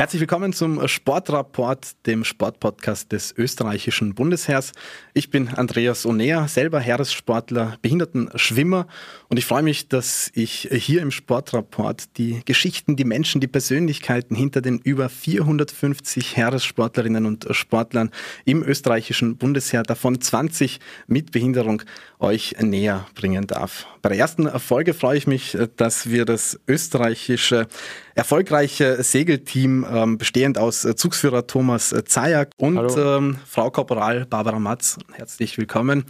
Herzlich 0.00 0.20
willkommen 0.20 0.52
zum 0.52 0.86
Sportrapport, 0.86 2.06
dem 2.06 2.22
Sportpodcast 2.22 3.10
des 3.10 3.34
österreichischen 3.36 4.14
Bundesheers. 4.14 4.70
Ich 5.12 5.30
bin 5.30 5.48
Andreas 5.48 6.06
Onea, 6.06 6.46
selber 6.46 6.78
Heeressportler, 6.78 7.78
Behindertenschwimmer 7.82 8.86
und 9.28 9.38
ich 9.38 9.44
freue 9.44 9.64
mich, 9.64 9.88
dass 9.88 10.30
ich 10.34 10.68
hier 10.70 11.02
im 11.02 11.10
Sportrapport 11.10 12.16
die 12.16 12.42
Geschichten, 12.44 12.94
die 12.94 13.04
Menschen, 13.04 13.40
die 13.40 13.48
Persönlichkeiten 13.48 14.36
hinter 14.36 14.60
den 14.60 14.78
über 14.78 15.08
450 15.08 16.36
Heeressportlerinnen 16.36 17.26
und 17.26 17.48
Sportlern 17.50 18.12
im 18.44 18.62
österreichischen 18.62 19.36
Bundesheer, 19.36 19.82
davon 19.82 20.20
20 20.20 20.78
mit 21.08 21.32
Behinderung, 21.32 21.82
euch 22.20 22.54
näher 22.60 23.04
bringen 23.16 23.48
darf. 23.48 23.88
Bei 24.00 24.10
der 24.10 24.18
ersten 24.18 24.48
Folge 24.60 24.94
freue 24.94 25.18
ich 25.18 25.26
mich, 25.26 25.56
dass 25.76 26.10
wir 26.10 26.24
das 26.24 26.58
österreichische 26.68 27.66
erfolgreiche 28.14 29.02
Segelteam 29.02 29.86
ähm, 29.90 30.18
bestehend 30.18 30.58
aus 30.58 30.84
äh, 30.84 30.94
Zugsführer 30.94 31.46
Thomas 31.46 31.92
äh, 31.92 32.04
Zajak 32.04 32.50
und 32.56 32.96
ähm, 32.96 33.38
Frau 33.46 33.70
Korporal 33.70 34.26
Barbara 34.26 34.58
Matz. 34.58 34.98
Herzlich 35.12 35.58
willkommen. 35.58 36.04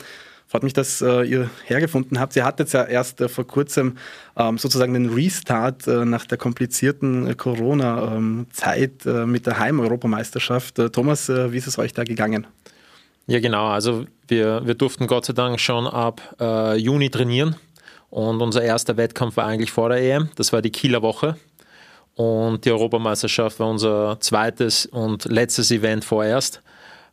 Freut 0.46 0.62
mich, 0.62 0.72
dass 0.72 1.02
äh, 1.02 1.24
ihr 1.24 1.50
hergefunden 1.66 2.18
habt. 2.18 2.34
Ihr 2.34 2.46
hattet 2.46 2.72
ja 2.72 2.82
erst 2.84 3.20
äh, 3.20 3.28
vor 3.28 3.46
kurzem 3.46 3.98
ähm, 4.34 4.56
sozusagen 4.56 4.94
den 4.94 5.10
Restart 5.10 5.86
äh, 5.86 6.06
nach 6.06 6.24
der 6.24 6.38
komplizierten 6.38 7.26
äh, 7.26 7.34
Corona-Zeit 7.34 9.04
mit 9.04 9.46
der 9.46 9.58
Heim-Europameisterschaft. 9.58 10.76
Thomas, 10.92 11.28
wie 11.28 11.56
ist 11.56 11.66
es 11.66 11.78
euch 11.78 11.92
da 11.92 12.04
gegangen? 12.04 12.46
Ja, 13.26 13.40
genau. 13.40 13.66
Also 13.68 14.06
wir, 14.26 14.62
wir 14.64 14.74
durften 14.74 15.06
Gott 15.06 15.26
sei 15.26 15.34
Dank 15.34 15.60
schon 15.60 15.86
ab 15.86 16.36
Juni 16.76 17.10
trainieren. 17.10 17.56
Und 18.10 18.40
unser 18.40 18.62
erster 18.62 18.96
Wettkampf 18.96 19.36
war 19.36 19.46
eigentlich 19.46 19.70
vor 19.70 19.90
der 19.90 19.98
EM. 19.98 20.30
Das 20.36 20.52
war 20.52 20.62
die 20.62 20.70
Kieler 20.70 21.02
Woche. 21.02 21.36
Und 22.14 22.64
die 22.64 22.72
Europameisterschaft 22.72 23.60
war 23.60 23.68
unser 23.68 24.18
zweites 24.20 24.86
und 24.86 25.26
letztes 25.26 25.70
Event 25.70 26.04
vorerst. 26.04 26.62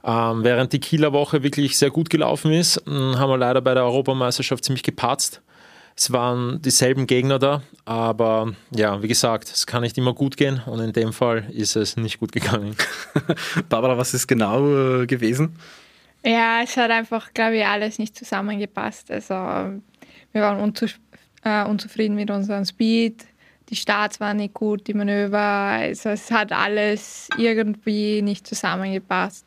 Ähm, 0.03 0.43
während 0.43 0.73
die 0.73 0.79
Kieler 0.79 1.13
Woche 1.13 1.43
wirklich 1.43 1.77
sehr 1.77 1.89
gut 1.89 2.09
gelaufen 2.09 2.51
ist, 2.51 2.81
hm, 2.85 3.17
haben 3.17 3.29
wir 3.29 3.37
leider 3.37 3.61
bei 3.61 3.73
der 3.73 3.83
Europameisterschaft 3.83 4.63
ziemlich 4.63 4.83
gepatzt. 4.83 5.41
Es 5.97 6.11
waren 6.11 6.61
dieselben 6.61 7.07
Gegner 7.07 7.39
da, 7.39 7.61
aber 7.85 8.53
ja, 8.71 9.01
wie 9.01 9.07
gesagt, 9.07 9.49
es 9.49 9.65
kann 9.65 9.81
nicht 9.81 9.97
immer 9.97 10.13
gut 10.13 10.35
gehen 10.35 10.61
und 10.65 10.79
in 10.79 10.91
dem 10.91 11.13
Fall 11.13 11.45
ist 11.51 11.75
es 11.75 11.95
nicht 11.95 12.19
gut 12.19 12.33
gegangen. 12.33 12.75
Barbara, 13.69 13.97
was 13.97 14.13
ist 14.13 14.27
genau 14.27 15.01
äh, 15.01 15.07
gewesen? 15.07 15.55
Ja, 16.23 16.61
es 16.63 16.75
hat 16.75 16.91
einfach, 16.91 17.33
glaube 17.33 17.57
ich, 17.57 17.65
alles 17.65 17.97
nicht 17.97 18.17
zusammengepasst. 18.17 19.09
Also 19.09 19.35
wir 20.35 20.41
waren 20.41 20.59
unzu 20.59 20.85
äh, 21.43 21.63
unzufrieden 21.63 22.15
mit 22.15 22.29
unserem 22.29 22.65
Speed, 22.65 23.25
die 23.69 23.75
Starts 23.75 24.19
waren 24.19 24.37
nicht 24.37 24.53
gut, 24.53 24.87
die 24.87 24.93
Manöver, 24.93 25.39
also 25.39 26.09
es 26.09 26.29
hat 26.29 26.51
alles 26.51 27.29
irgendwie 27.37 28.21
nicht 28.21 28.45
zusammengepasst. 28.45 29.45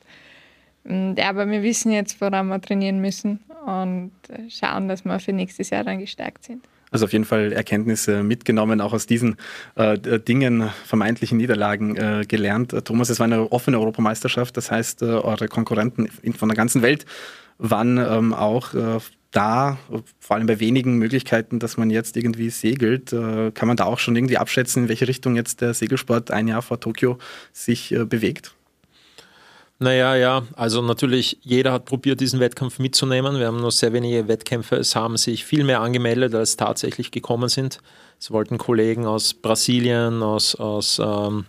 Und, 0.84 1.20
aber 1.20 1.48
wir 1.48 1.62
wissen 1.62 1.92
jetzt, 1.92 2.20
woran 2.20 2.48
wir 2.48 2.60
trainieren 2.60 3.00
müssen 3.00 3.40
und 3.66 4.12
schauen, 4.48 4.88
dass 4.88 5.04
wir 5.04 5.20
für 5.20 5.32
nächstes 5.32 5.70
Jahr 5.70 5.84
dann 5.84 5.98
gestärkt 5.98 6.44
sind. 6.44 6.64
Also 6.90 7.04
auf 7.04 7.12
jeden 7.12 7.26
Fall 7.26 7.52
Erkenntnisse 7.52 8.22
mitgenommen, 8.22 8.80
auch 8.80 8.94
aus 8.94 9.06
diesen 9.06 9.36
äh, 9.74 9.98
Dingen, 10.20 10.70
vermeintlichen 10.86 11.36
Niederlagen 11.36 11.96
äh, 11.96 12.24
gelernt. 12.26 12.74
Thomas, 12.86 13.10
es 13.10 13.18
war 13.18 13.24
eine 13.24 13.52
offene 13.52 13.78
Europameisterschaft, 13.78 14.56
das 14.56 14.70
heißt, 14.70 15.02
äh, 15.02 15.06
eure 15.06 15.48
Konkurrenten 15.48 16.08
von 16.34 16.48
der 16.48 16.56
ganzen 16.56 16.80
Welt 16.80 17.04
waren 17.58 17.98
ähm, 17.98 18.32
auch 18.32 18.72
äh, 18.72 19.00
da, 19.30 19.78
vor 20.18 20.36
allem 20.36 20.46
bei 20.46 20.58
wenigen 20.58 20.96
Möglichkeiten, 20.96 21.58
dass 21.58 21.76
man 21.76 21.90
jetzt 21.90 22.16
irgendwie 22.16 22.50
segelt, 22.50 23.12
äh, 23.12 23.50
kann 23.50 23.68
man 23.68 23.76
da 23.76 23.84
auch 23.84 23.98
schon 23.98 24.16
irgendwie 24.16 24.38
abschätzen, 24.38 24.84
in 24.84 24.88
welche 24.88 25.06
Richtung 25.06 25.36
jetzt 25.36 25.60
der 25.60 25.74
Segelsport 25.74 26.30
ein 26.30 26.48
Jahr 26.48 26.62
vor 26.62 26.80
Tokio 26.80 27.18
sich 27.52 27.92
äh, 27.92 28.04
bewegt? 28.04 28.54
Naja, 29.80 30.16
ja, 30.16 30.42
also 30.56 30.82
natürlich, 30.82 31.38
jeder 31.42 31.72
hat 31.72 31.84
probiert, 31.84 32.20
diesen 32.20 32.40
Wettkampf 32.40 32.80
mitzunehmen. 32.80 33.38
Wir 33.38 33.46
haben 33.46 33.60
nur 33.60 33.70
sehr 33.70 33.92
wenige 33.92 34.26
Wettkämpfe. 34.26 34.74
Es 34.76 34.96
haben 34.96 35.16
sich 35.16 35.44
viel 35.44 35.62
mehr 35.62 35.82
angemeldet, 35.82 36.34
als 36.34 36.56
tatsächlich 36.56 37.12
gekommen 37.12 37.48
sind. 37.48 37.78
Es 38.18 38.32
wollten 38.32 38.58
Kollegen 38.58 39.06
aus 39.06 39.34
Brasilien, 39.34 40.22
aus, 40.22 40.56
aus 40.56 40.98
ähm, 40.98 41.44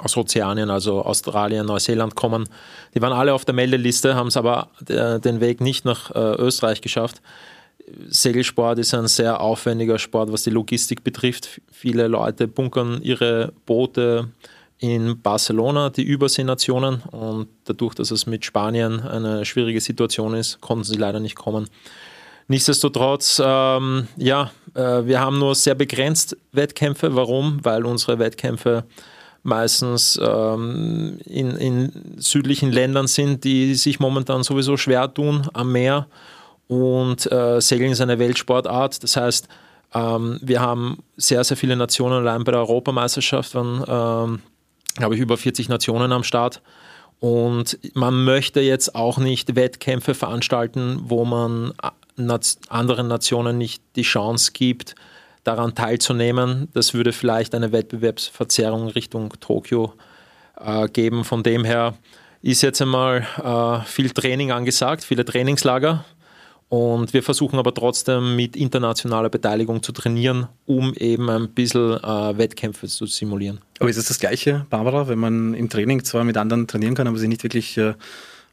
aus 0.00 0.16
Ozeanien, 0.16 0.70
also 0.70 1.02
Australien, 1.02 1.66
Neuseeland 1.66 2.14
kommen. 2.14 2.48
Die 2.94 3.02
waren 3.02 3.12
alle 3.12 3.34
auf 3.34 3.44
der 3.44 3.54
Meldeliste, 3.54 4.14
haben 4.14 4.28
es 4.28 4.36
aber 4.36 4.68
äh, 4.88 5.20
den 5.20 5.40
Weg 5.40 5.60
nicht 5.60 5.84
nach 5.84 6.10
äh, 6.10 6.34
Österreich 6.36 6.80
geschafft. 6.80 7.20
Segelsport 8.08 8.78
ist 8.78 8.94
ein 8.94 9.08
sehr 9.08 9.40
aufwendiger 9.40 9.98
Sport, 9.98 10.32
was 10.32 10.44
die 10.44 10.50
Logistik 10.50 11.04
betrifft. 11.04 11.60
Viele 11.70 12.08
Leute 12.08 12.48
bunkern 12.48 13.00
ihre 13.02 13.52
Boote 13.66 14.28
in 14.78 15.20
Barcelona, 15.20 15.90
die 15.90 16.02
Überseenationen. 16.02 17.02
Und 17.10 17.48
dadurch, 17.64 17.94
dass 17.94 18.10
es 18.10 18.26
mit 18.26 18.44
Spanien 18.44 19.00
eine 19.00 19.44
schwierige 19.44 19.80
Situation 19.80 20.34
ist, 20.34 20.60
konnten 20.60 20.84
sie 20.84 20.96
leider 20.96 21.20
nicht 21.20 21.36
kommen. 21.36 21.68
Nichtsdestotrotz, 22.48 23.40
ähm, 23.44 24.08
ja, 24.16 24.50
äh, 24.74 25.06
wir 25.06 25.20
haben 25.20 25.38
nur 25.38 25.54
sehr 25.54 25.74
begrenzt 25.74 26.36
Wettkämpfe. 26.52 27.14
Warum? 27.14 27.64
Weil 27.64 27.86
unsere 27.86 28.18
Wettkämpfe 28.18 28.84
meistens 29.42 30.20
ähm, 30.22 31.18
in, 31.24 31.56
in 31.56 32.14
südlichen 32.18 32.70
Ländern 32.70 33.06
sind, 33.06 33.44
die 33.44 33.74
sich 33.74 34.00
momentan 34.00 34.42
sowieso 34.42 34.76
schwer 34.76 35.12
tun 35.12 35.48
am 35.52 35.72
Meer. 35.72 36.06
Und 36.68 37.30
äh, 37.30 37.60
Segeln 37.60 37.92
ist 37.92 38.00
eine 38.00 38.18
Weltsportart. 38.18 39.02
Das 39.02 39.16
heißt, 39.16 39.48
ähm, 39.94 40.38
wir 40.42 40.60
haben 40.60 41.02
sehr, 41.16 41.44
sehr 41.44 41.56
viele 41.56 41.76
Nationen 41.76 42.18
allein 42.26 42.44
bei 42.44 42.52
der 42.52 42.60
Europameisterschaft, 42.60 43.54
waren, 43.54 43.84
ähm, 43.86 44.42
glaube 44.94 45.14
ich, 45.16 45.20
über 45.20 45.36
40 45.36 45.68
Nationen 45.68 46.12
am 46.12 46.22
Start. 46.22 46.62
Und 47.18 47.78
man 47.94 48.24
möchte 48.24 48.60
jetzt 48.60 48.94
auch 48.94 49.18
nicht 49.18 49.54
Wettkämpfe 49.54 50.14
veranstalten, 50.14 51.00
wo 51.04 51.24
man 51.24 51.72
äh, 51.82 52.38
anderen 52.68 53.08
Nationen 53.08 53.58
nicht 53.58 53.82
die 53.96 54.02
Chance 54.02 54.52
gibt, 54.52 54.94
daran 55.44 55.74
teilzunehmen. 55.74 56.68
Das 56.72 56.94
würde 56.94 57.12
vielleicht 57.12 57.54
eine 57.54 57.72
Wettbewerbsverzerrung 57.72 58.88
Richtung 58.88 59.32
Tokio 59.40 59.94
äh, 60.60 60.88
geben. 60.88 61.24
Von 61.24 61.42
dem 61.42 61.64
her 61.64 61.94
ist 62.42 62.62
jetzt 62.62 62.82
einmal 62.82 63.26
äh, 63.42 63.86
viel 63.86 64.10
Training 64.10 64.52
angesagt, 64.52 65.04
viele 65.04 65.24
Trainingslager. 65.24 66.04
Und 66.68 67.12
wir 67.12 67.22
versuchen 67.22 67.58
aber 67.58 67.74
trotzdem 67.74 68.34
mit 68.34 68.56
internationaler 68.56 69.28
Beteiligung 69.28 69.82
zu 69.82 69.92
trainieren, 69.92 70.48
um 70.64 70.94
eben 70.94 71.28
ein 71.28 71.50
bisschen 71.50 72.02
äh, 72.02 72.38
Wettkämpfe 72.38 72.86
zu 72.88 73.04
simulieren. 73.04 73.60
Aber 73.78 73.90
ist 73.90 73.98
es 73.98 74.06
das 74.06 74.18
Gleiche, 74.18 74.64
Barbara, 74.70 75.06
wenn 75.06 75.18
man 75.18 75.52
im 75.52 75.68
Training 75.68 76.02
zwar 76.02 76.24
mit 76.24 76.38
anderen 76.38 76.66
trainieren 76.66 76.94
kann, 76.94 77.06
aber 77.06 77.18
sich 77.18 77.28
nicht 77.28 77.42
wirklich 77.42 77.76
äh, 77.76 77.92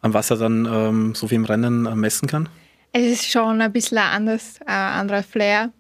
am 0.02 0.14
Wasser 0.14 0.36
dann 0.36 0.68
ähm, 0.70 1.16
so 1.16 1.32
wie 1.32 1.36
im 1.36 1.46
Rennen 1.46 1.86
äh, 1.86 1.96
messen 1.96 2.28
kann? 2.28 2.50
Es 2.92 3.04
ist 3.04 3.32
schon 3.32 3.62
ein 3.62 3.72
bisschen 3.72 4.00
anders, 4.00 4.60
ein 4.66 4.68
äh, 4.68 5.00
anderer 5.00 5.24
Flair. 5.24 5.72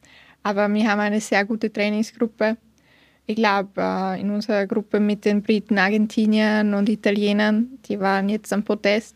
Aber 0.43 0.71
wir 0.73 0.89
haben 0.89 0.99
eine 0.99 1.21
sehr 1.21 1.45
gute 1.45 1.71
Trainingsgruppe. 1.71 2.57
Ich 3.25 3.35
glaube, 3.35 3.69
äh, 3.77 4.19
in 4.19 4.31
unserer 4.31 4.65
Gruppe 4.65 4.99
mit 4.99 5.25
den 5.25 5.43
Briten, 5.43 5.77
Argentiniern 5.77 6.73
und 6.73 6.89
Italienern, 6.89 7.67
die 7.87 7.99
waren 7.99 8.29
jetzt 8.29 8.51
am 8.51 8.63
Protest, 8.63 9.15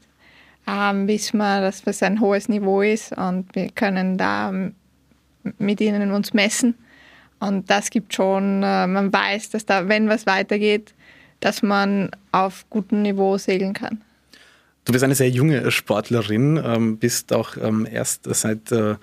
ähm, 0.68 1.08
wissen 1.08 1.38
wir, 1.38 1.62
dass 1.62 1.82
es 1.86 2.04
ein 2.04 2.20
hohes 2.22 2.48
Niveau 2.48 2.82
ist 2.82 3.18
und 3.18 3.54
wir 3.56 3.70
können 3.70 4.18
da 4.18 4.54
mit 5.58 5.82
ihnen 5.82 6.12
uns 6.12 6.34
messen. 6.34 6.76
Und 7.40 7.70
das 7.70 7.90
gibt 7.90 8.14
schon, 8.14 8.64
äh, 8.64 8.88
man 8.88 9.12
weiß, 9.12 9.50
dass 9.50 9.66
da, 9.66 9.88
wenn 9.88 10.08
was 10.08 10.26
weitergeht, 10.26 10.94
dass 11.40 11.62
man 11.62 12.12
auf 12.32 12.70
gutem 12.70 13.02
Niveau 13.02 13.38
segeln 13.38 13.74
kann. 13.74 14.02
Du 14.86 14.92
bist 14.92 15.04
eine 15.04 15.16
sehr 15.16 15.30
junge 15.30 15.72
Sportlerin, 15.72 16.62
ähm, 16.64 16.98
bist 16.98 17.32
auch 17.32 17.56
ähm, 17.56 17.88
erst 17.90 18.26
seit, 18.26 18.70
äh, 18.74 18.96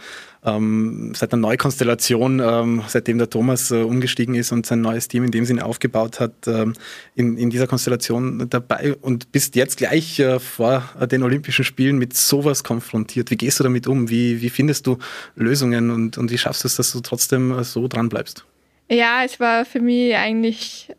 ähm, 0.45 1.13
seit 1.15 1.33
einer 1.33 1.41
Neukonstellation, 1.41 2.39
ähm, 2.45 2.83
seitdem 2.87 3.17
der 3.17 3.31
Thomas 3.31 3.71
äh, 3.71 3.77
umgestiegen 3.77 4.35
ist 4.35 4.53
und 4.53 4.67
sein 4.67 4.83
neues 4.83 5.09
Team 5.09 5.25
in 5.25 5.31
dem 5.31 5.47
Sinne 5.47 5.65
aufgebaut 5.65 6.21
hat, 6.21 6.47
ähm, 6.47 6.75
in, 7.15 7.39
in 7.39 7.49
dieser 7.49 7.67
Konstellation 7.67 8.47
dabei 8.51 8.95
und 9.01 9.33
bist 9.33 9.57
jetzt 9.57 9.79
gleich 9.79 10.19
äh, 10.19 10.39
vor 10.39 10.85
den 11.11 11.23
Olympischen 11.23 11.65
Spielen 11.65 11.97
mit 11.97 12.15
sowas 12.15 12.63
konfrontiert. 12.63 13.31
Wie 13.31 13.37
gehst 13.37 13.59
du 13.59 13.65
damit 13.65 13.87
um? 13.87 14.11
Wie, 14.11 14.43
wie 14.43 14.51
findest 14.51 14.87
du 14.87 14.99
Lösungen 15.35 15.91
und, 15.91 16.19
und 16.19 16.31
wie 16.31 16.39
schaffst 16.39 16.63
du 16.63 16.69
es, 16.69 16.77
dass 16.77 16.93
du 16.93 17.01
trotzdem 17.01 17.59
äh, 17.59 17.65
so 17.65 17.89
dran 17.89 18.11
bleibst? 18.11 18.45
Ja, 18.91 19.25
es 19.25 19.41
war 19.41 19.65
für 19.65 19.81
mich 19.81 20.15
eigentlich, 20.15 20.93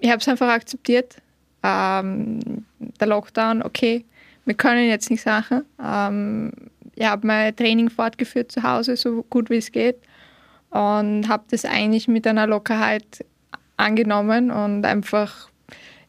ich 0.00 0.08
habe 0.08 0.20
es 0.20 0.28
einfach 0.28 0.48
akzeptiert 0.48 1.16
ähm, 1.62 2.64
der 3.00 3.06
Lockdown, 3.06 3.62
okay, 3.62 4.04
wir 4.44 4.54
können 4.54 4.88
jetzt 4.88 5.10
nichts 5.10 5.26
machen. 5.26 5.64
Ähm, 5.84 6.52
ich 6.94 7.06
habe 7.06 7.26
mein 7.26 7.54
Training 7.54 7.90
fortgeführt 7.90 8.50
zu 8.50 8.62
Hause, 8.62 8.96
so 8.96 9.22
gut 9.24 9.50
wie 9.50 9.58
es 9.58 9.70
geht. 9.70 9.96
Und 10.70 11.28
habe 11.28 11.44
das 11.50 11.64
eigentlich 11.64 12.08
mit 12.08 12.26
einer 12.26 12.46
Lockerheit 12.46 13.24
angenommen 13.76 14.50
und 14.50 14.84
einfach, 14.84 15.48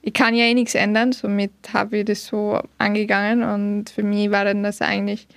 ich 0.01 0.13
kann 0.13 0.33
ja 0.33 0.45
eh 0.45 0.53
nichts 0.53 0.75
ändern, 0.75 1.11
somit 1.11 1.51
habe 1.71 1.99
ich 1.99 2.05
das 2.05 2.25
so 2.25 2.59
angegangen. 2.77 3.43
Und 3.43 3.89
für 3.89 4.03
mich 4.03 4.31
war 4.31 4.45
dann 4.45 4.63
das 4.63 4.81
eigentlich, 4.81 5.27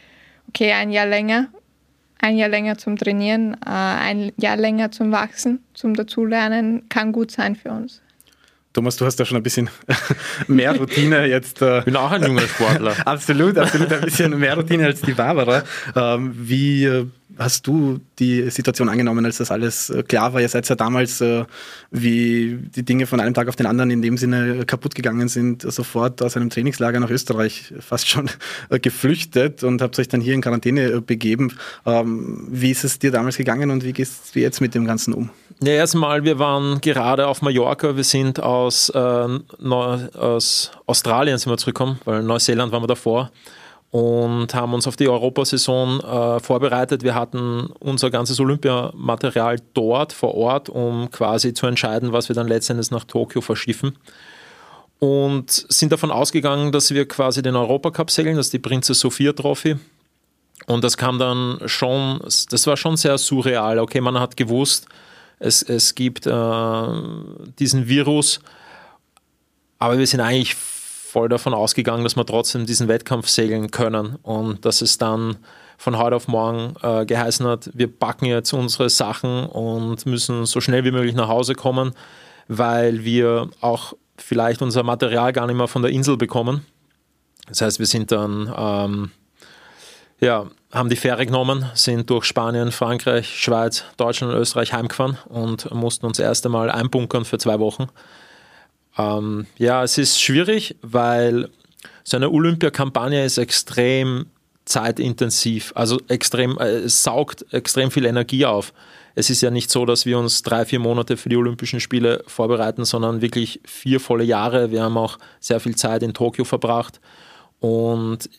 okay, 0.48 0.72
ein 0.72 0.90
Jahr 0.90 1.06
länger, 1.06 1.48
ein 2.18 2.36
Jahr 2.36 2.48
länger 2.48 2.78
zum 2.78 2.96
Trainieren, 2.96 3.54
äh, 3.66 3.68
ein 3.68 4.32
Jahr 4.38 4.56
länger 4.56 4.90
zum 4.90 5.12
Wachsen, 5.12 5.62
zum 5.74 5.94
Dazulernen, 5.94 6.88
kann 6.88 7.12
gut 7.12 7.30
sein 7.30 7.56
für 7.56 7.70
uns. 7.70 8.00
Thomas, 8.72 8.96
du 8.96 9.04
hast 9.04 9.18
ja 9.18 9.24
schon 9.24 9.36
ein 9.36 9.42
bisschen 9.42 9.68
mehr 10.48 10.76
Routine 10.76 11.26
jetzt. 11.26 11.60
Ich 11.60 11.68
äh, 11.68 11.82
bin 11.82 11.96
auch 11.96 12.10
ein 12.10 12.22
junger 12.22 12.42
Sportler. 12.48 12.94
absolut, 13.06 13.58
absolut 13.58 13.92
ein 13.92 14.00
bisschen 14.00 14.38
mehr 14.38 14.56
Routine 14.56 14.86
als 14.86 15.02
die 15.02 15.12
Barbara. 15.12 15.62
Ähm, 15.94 16.32
wie 16.34 16.84
äh, 16.84 17.06
hast 17.38 17.66
du 17.66 18.00
die 18.18 18.50
Situation 18.50 18.88
angenommen, 18.88 19.24
als 19.24 19.38
das 19.38 19.50
alles 19.50 19.90
äh, 19.90 20.02
klar 20.02 20.32
war? 20.32 20.40
Ihr 20.40 20.48
seid 20.48 20.68
ja 20.68 20.74
damals, 20.74 21.20
äh, 21.20 21.44
wie 21.90 22.58
die 22.74 22.84
Dinge 22.84 23.06
von 23.06 23.20
einem 23.20 23.34
Tag 23.34 23.48
auf 23.48 23.56
den 23.56 23.66
anderen 23.66 23.90
in 23.90 24.02
dem 24.02 24.16
Sinne 24.16 24.64
kaputt 24.66 24.94
gegangen 24.94 25.28
sind, 25.28 25.62
sofort 25.62 26.22
aus 26.22 26.36
einem 26.36 26.50
Trainingslager 26.50 27.00
nach 27.00 27.10
Österreich 27.10 27.72
fast 27.80 28.08
schon 28.08 28.30
äh, 28.70 28.78
geflüchtet 28.78 29.62
und 29.64 29.82
habt 29.82 29.98
euch 29.98 30.08
dann 30.08 30.20
hier 30.20 30.34
in 30.34 30.40
Quarantäne 30.40 30.92
aus-begeben. 30.96 31.52
Ähm, 31.86 32.46
wie 32.50 32.70
ist 32.70 32.84
es 32.84 32.98
dir 32.98 33.10
damals 33.10 33.36
gegangen 33.36 33.70
und 33.70 33.84
wie 33.84 33.92
gehst 33.92 34.34
du 34.34 34.40
jetzt 34.40 34.60
mit 34.60 34.74
dem 34.74 34.84
Ganzen 34.84 35.14
um? 35.14 35.30
Ja, 35.60 35.72
erstmal, 35.74 36.24
wir 36.24 36.38
waren 36.38 36.80
gerade 36.80 37.26
auf 37.26 37.42
Mallorca. 37.42 37.96
Wir 37.96 38.04
sind 38.04 38.42
aus, 38.42 38.88
äh, 38.88 38.98
aus 38.98 40.70
Australien 40.86 41.38
sind 41.38 41.52
wir 41.52 41.56
zurückgekommen, 41.56 41.98
weil 42.04 42.22
Neuseeland 42.22 42.72
waren 42.72 42.82
wir 42.82 42.88
davor 42.88 43.30
und 43.92 44.54
haben 44.54 44.72
uns 44.72 44.86
auf 44.86 44.96
die 44.96 45.06
Europasaison 45.06 46.00
äh, 46.00 46.40
vorbereitet. 46.40 47.02
Wir 47.02 47.14
hatten 47.14 47.68
unser 47.78 48.10
ganzes 48.10 48.40
Olympiamaterial 48.40 49.58
dort 49.74 50.14
vor 50.14 50.34
Ort, 50.34 50.70
um 50.70 51.10
quasi 51.10 51.52
zu 51.52 51.66
entscheiden, 51.66 52.10
was 52.10 52.30
wir 52.30 52.34
dann 52.34 52.48
letztendlich 52.48 52.90
nach 52.90 53.04
Tokio 53.04 53.42
verschiffen. 53.42 53.98
Und 54.98 55.50
sind 55.50 55.92
davon 55.92 56.10
ausgegangen, 56.10 56.72
dass 56.72 56.90
wir 56.90 57.06
quasi 57.06 57.42
den 57.42 57.54
Europacup 57.54 58.10
segeln, 58.10 58.36
das 58.36 58.46
ist 58.46 58.54
die 58.54 58.60
Prinzess 58.60 58.98
Sophia 58.98 59.34
Trophy. 59.34 59.76
Und 60.66 60.84
das 60.84 60.96
kam 60.96 61.18
dann 61.18 61.58
schon, 61.66 62.18
das 62.22 62.66
war 62.66 62.78
schon 62.78 62.96
sehr 62.96 63.18
surreal. 63.18 63.78
Okay, 63.78 64.00
man 64.00 64.18
hat 64.18 64.38
gewusst, 64.38 64.86
es, 65.38 65.62
es 65.62 65.94
gibt 65.94 66.26
äh, 66.26 66.86
diesen 67.58 67.88
Virus, 67.88 68.40
aber 69.78 69.98
wir 69.98 70.06
sind 70.06 70.20
eigentlich 70.20 70.56
voll 71.12 71.28
davon 71.28 71.52
ausgegangen, 71.52 72.04
dass 72.04 72.16
wir 72.16 72.24
trotzdem 72.24 72.64
diesen 72.64 72.88
Wettkampf 72.88 73.28
segeln 73.28 73.70
können 73.70 74.16
und 74.22 74.64
dass 74.64 74.80
es 74.80 74.96
dann 74.96 75.36
von 75.76 75.98
heute 75.98 76.16
auf 76.16 76.26
morgen 76.26 76.74
äh, 76.82 77.04
geheißen 77.04 77.46
hat, 77.46 77.68
wir 77.74 77.88
packen 77.88 78.24
jetzt 78.24 78.54
unsere 78.54 78.88
Sachen 78.88 79.44
und 79.44 80.06
müssen 80.06 80.46
so 80.46 80.62
schnell 80.62 80.84
wie 80.84 80.90
möglich 80.90 81.14
nach 81.14 81.28
Hause 81.28 81.54
kommen, 81.54 81.92
weil 82.48 83.04
wir 83.04 83.50
auch 83.60 83.92
vielleicht 84.16 84.62
unser 84.62 84.84
Material 84.84 85.34
gar 85.34 85.46
nicht 85.46 85.56
mehr 85.56 85.68
von 85.68 85.82
der 85.82 85.90
Insel 85.90 86.16
bekommen. 86.16 86.64
Das 87.46 87.60
heißt, 87.60 87.78
wir 87.78 87.86
sind 87.86 88.10
dann 88.10 88.50
ähm, 88.56 89.10
ja, 90.18 90.46
haben 90.72 90.88
die 90.88 90.96
Fähre 90.96 91.26
genommen, 91.26 91.66
sind 91.74 92.08
durch 92.08 92.24
Spanien, 92.24 92.72
Frankreich, 92.72 93.38
Schweiz, 93.38 93.84
Deutschland 93.98 94.32
und 94.32 94.40
Österreich 94.40 94.72
heimgefahren 94.72 95.18
und 95.28 95.70
mussten 95.74 96.06
uns 96.06 96.18
erst 96.18 96.46
einmal 96.46 96.70
einbunkern 96.70 97.26
für 97.26 97.36
zwei 97.36 97.58
Wochen. 97.58 97.88
Ähm, 98.98 99.46
ja, 99.58 99.82
es 99.82 99.98
ist 99.98 100.20
schwierig, 100.20 100.76
weil 100.82 101.48
so 102.04 102.16
eine 102.16 102.30
Olympiakampagne 102.30 103.24
ist 103.24 103.38
extrem 103.38 104.26
zeitintensiv, 104.64 105.72
also 105.74 105.98
extrem, 106.08 106.58
äh, 106.58 106.68
es 106.68 107.02
saugt 107.02 107.46
extrem 107.52 107.90
viel 107.90 108.04
Energie 108.04 108.44
auf. 108.46 108.72
Es 109.14 109.28
ist 109.28 109.42
ja 109.42 109.50
nicht 109.50 109.70
so, 109.70 109.84
dass 109.84 110.06
wir 110.06 110.18
uns 110.18 110.42
drei, 110.42 110.64
vier 110.64 110.78
Monate 110.78 111.16
für 111.16 111.28
die 111.28 111.36
Olympischen 111.36 111.80
Spiele 111.80 112.24
vorbereiten, 112.26 112.84
sondern 112.84 113.20
wirklich 113.20 113.60
vier 113.64 114.00
volle 114.00 114.24
Jahre. 114.24 114.70
Wir 114.70 114.82
haben 114.82 114.96
auch 114.96 115.18
sehr 115.38 115.60
viel 115.60 115.76
Zeit 115.76 116.02
in 116.02 116.14
Tokio 116.14 116.44
verbracht. 116.44 117.00
Und 117.60 118.30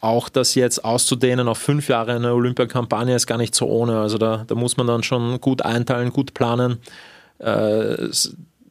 auch 0.00 0.28
das 0.28 0.54
jetzt 0.54 0.84
auszudehnen 0.84 1.48
auf 1.48 1.56
fünf 1.56 1.88
Jahre 1.88 2.12
eine 2.12 2.34
Olympiakampagne 2.34 3.14
ist 3.14 3.26
gar 3.26 3.38
nicht 3.38 3.54
so 3.54 3.66
ohne. 3.66 3.98
Also 3.98 4.18
da, 4.18 4.44
da 4.46 4.54
muss 4.54 4.76
man 4.76 4.86
dann 4.86 5.02
schon 5.02 5.40
gut 5.40 5.62
einteilen, 5.62 6.12
gut 6.12 6.34
planen. 6.34 6.78
Äh, 7.38 8.08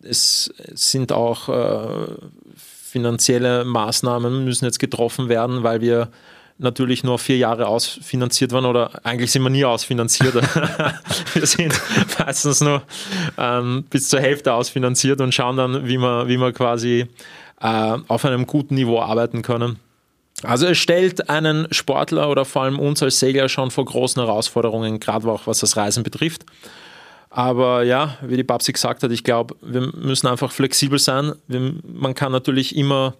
es, 0.03 0.53
sind 0.73 1.11
auch 1.11 1.49
äh, 1.49 2.07
finanzielle 2.55 3.65
Maßnahmen 3.65 4.45
müssen 4.45 4.65
jetzt 4.65 4.79
getroffen 4.79 5.29
werden, 5.29 5.63
weil 5.63 5.81
wir 5.81 6.09
natürlich 6.59 7.03
nur 7.03 7.17
vier 7.17 7.37
Jahre 7.37 7.67
ausfinanziert 7.67 8.51
waren 8.51 8.65
oder 8.65 9.03
eigentlich 9.03 9.31
sind 9.31 9.41
wir 9.41 9.49
nie 9.49 9.65
ausfinanziert. 9.65 10.35
wir 11.33 11.45
sind 11.47 11.73
meistens 12.19 12.61
nur 12.61 12.83
ähm, 13.37 13.85
bis 13.89 14.09
zur 14.09 14.19
Hälfte 14.19 14.53
ausfinanziert 14.53 15.21
und 15.21 15.33
schauen 15.33 15.57
dann, 15.57 15.87
wie 15.87 15.97
wir, 15.97 16.27
wie 16.27 16.37
wir 16.37 16.53
quasi 16.53 17.07
äh, 17.59 17.97
auf 18.07 18.25
einem 18.25 18.45
guten 18.45 18.75
Niveau 18.75 19.01
arbeiten 19.01 19.41
können. 19.41 19.79
Also 20.43 20.67
es 20.67 20.77
stellt 20.77 21.29
einen 21.29 21.67
Sportler 21.71 22.29
oder 22.29 22.45
vor 22.45 22.63
allem 22.63 22.79
uns 22.79 23.01
als 23.01 23.19
Segler 23.19 23.49
schon 23.49 23.71
vor 23.71 23.85
großen 23.85 24.21
Herausforderungen, 24.21 24.99
gerade 24.99 25.27
auch 25.29 25.47
was 25.47 25.59
das 25.59 25.77
Reisen 25.77 26.03
betrifft. 26.03 26.45
Aber 27.35 27.81
ja, 27.81 28.15
wie 28.21 28.37
die 28.37 28.43
Babsi 28.43 28.73
gesagt 28.73 29.01
hat, 29.01 29.11
ich 29.11 29.23
glaube, 29.23 29.55
wir 29.63 29.81
müssen 29.81 30.27
einfach 30.27 30.51
flexibel 30.51 30.99
sein. 30.99 31.33
Wir, 31.47 31.73
man 31.83 32.13
kann 32.13 32.31
natürlich 32.31 32.75
immer 32.75 33.15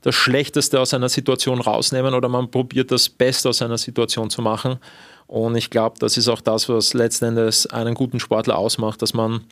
das 0.00 0.14
Schlechteste 0.14 0.80
aus 0.80 0.94
einer 0.94 1.10
Situation 1.10 1.60
rausnehmen 1.60 2.14
oder 2.14 2.30
man 2.30 2.50
probiert 2.50 2.90
das 2.90 3.10
Beste 3.10 3.50
aus 3.50 3.60
einer 3.60 3.76
Situation 3.76 4.30
zu 4.30 4.40
machen. 4.40 4.78
Und 5.26 5.54
ich 5.54 5.68
glaube, 5.68 5.96
das 5.98 6.16
ist 6.16 6.28
auch 6.28 6.40
das, 6.40 6.70
was 6.70 6.94
letzten 6.94 7.26
Endes 7.26 7.66
einen 7.66 7.92
guten 7.92 8.20
Sportler 8.20 8.56
ausmacht, 8.56 9.02
dass 9.02 9.12
man 9.12 9.42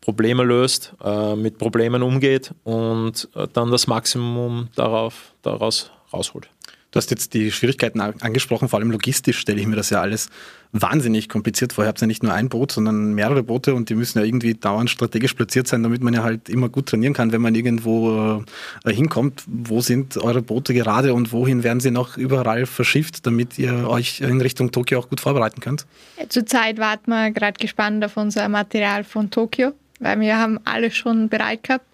Probleme 0.00 0.44
löst, 0.44 0.94
äh, 1.02 1.34
mit 1.34 1.58
Problemen 1.58 2.04
umgeht 2.04 2.54
und 2.62 3.28
äh, 3.34 3.48
dann 3.52 3.72
das 3.72 3.88
Maximum 3.88 4.68
darauf, 4.76 5.32
daraus 5.42 5.90
rausholt. 6.12 6.48
Du 6.94 6.98
hast 6.98 7.10
jetzt 7.10 7.34
die 7.34 7.50
Schwierigkeiten 7.50 8.00
angesprochen, 8.00 8.68
vor 8.68 8.78
allem 8.78 8.92
logistisch 8.92 9.40
stelle 9.40 9.60
ich 9.60 9.66
mir 9.66 9.74
das 9.74 9.90
ja 9.90 10.00
alles 10.00 10.28
wahnsinnig 10.70 11.28
kompliziert 11.28 11.72
vor. 11.72 11.82
Ihr 11.82 11.88
habt 11.88 12.00
ja 12.00 12.06
nicht 12.06 12.22
nur 12.22 12.32
ein 12.32 12.48
Boot, 12.48 12.70
sondern 12.70 13.14
mehrere 13.14 13.42
Boote 13.42 13.74
und 13.74 13.90
die 13.90 13.96
müssen 13.96 14.20
ja 14.20 14.24
irgendwie 14.24 14.54
dauernd 14.54 14.88
strategisch 14.88 15.34
platziert 15.34 15.66
sein, 15.66 15.82
damit 15.82 16.04
man 16.04 16.14
ja 16.14 16.22
halt 16.22 16.48
immer 16.48 16.68
gut 16.68 16.86
trainieren 16.86 17.12
kann, 17.12 17.32
wenn 17.32 17.40
man 17.40 17.56
irgendwo 17.56 18.44
äh, 18.84 18.92
hinkommt. 18.92 19.42
Wo 19.48 19.80
sind 19.80 20.16
eure 20.18 20.40
Boote 20.40 20.72
gerade 20.72 21.14
und 21.14 21.32
wohin 21.32 21.64
werden 21.64 21.80
sie 21.80 21.90
noch 21.90 22.16
überall 22.16 22.64
verschifft, 22.64 23.26
damit 23.26 23.58
ihr 23.58 23.88
euch 23.88 24.20
in 24.20 24.40
Richtung 24.40 24.70
Tokio 24.70 25.00
auch 25.00 25.08
gut 25.08 25.20
vorbereiten 25.20 25.60
könnt? 25.60 25.86
Zurzeit 26.28 26.78
warten 26.78 27.10
wir 27.10 27.32
gerade 27.32 27.58
gespannt 27.58 28.04
auf 28.04 28.16
unser 28.16 28.48
Material 28.48 29.02
von 29.02 29.32
Tokio, 29.32 29.72
weil 29.98 30.20
wir 30.20 30.38
haben 30.38 30.60
alles 30.62 30.94
schon 30.94 31.28
bereit 31.28 31.64
gehabt 31.64 31.86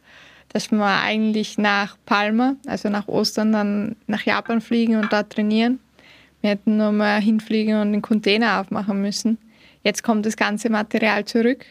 dass 0.52 0.70
wir 0.70 0.84
eigentlich 0.84 1.58
nach 1.58 1.96
Palma, 2.06 2.56
also 2.66 2.88
nach 2.88 3.08
Ostern, 3.08 3.52
dann 3.52 3.96
nach 4.06 4.22
Japan 4.22 4.60
fliegen 4.60 4.96
und 4.96 5.12
dort 5.12 5.30
trainieren. 5.30 5.78
Wir 6.40 6.50
hätten 6.50 6.76
nur 6.76 6.92
mal 6.92 7.20
hinfliegen 7.20 7.80
und 7.80 7.92
den 7.92 8.02
Container 8.02 8.60
aufmachen 8.60 9.00
müssen. 9.00 9.38
Jetzt 9.84 10.02
kommt 10.02 10.26
das 10.26 10.36
ganze 10.36 10.68
Material 10.68 11.24
zurück, 11.24 11.64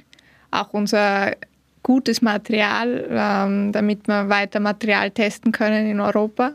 auch 0.52 0.74
unser 0.74 1.36
gutes 1.84 2.22
Material, 2.22 3.06
ähm, 3.10 3.72
damit 3.72 4.08
wir 4.08 4.30
weiter 4.30 4.60
Material 4.60 5.12
testen 5.12 5.52
können 5.52 5.88
in 5.88 6.00
Europa. 6.00 6.54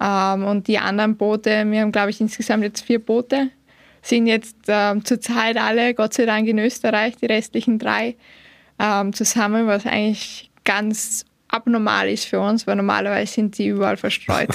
Ähm, 0.00 0.44
und 0.44 0.68
die 0.68 0.78
anderen 0.78 1.16
Boote, 1.16 1.64
wir 1.70 1.80
haben 1.80 1.92
glaube 1.92 2.10
ich 2.10 2.20
insgesamt 2.20 2.62
jetzt 2.62 2.82
vier 2.82 2.98
Boote, 2.98 3.50
sind 4.02 4.26
jetzt 4.26 4.56
ähm, 4.68 5.04
zurzeit 5.04 5.56
alle, 5.56 5.94
Gott 5.94 6.14
sei 6.14 6.26
Dank, 6.26 6.46
in 6.46 6.58
Österreich, 6.58 7.16
die 7.16 7.26
restlichen 7.26 7.78
drei 7.78 8.16
zusammen, 9.12 9.66
was 9.66 9.86
eigentlich 9.86 10.52
ganz 10.62 11.24
abnormal 11.48 12.08
ist 12.08 12.26
für 12.26 12.40
uns, 12.40 12.66
weil 12.66 12.76
normalerweise 12.76 13.32
sind 13.32 13.58
die 13.58 13.68
überall 13.68 13.96
verstreut. 13.96 14.48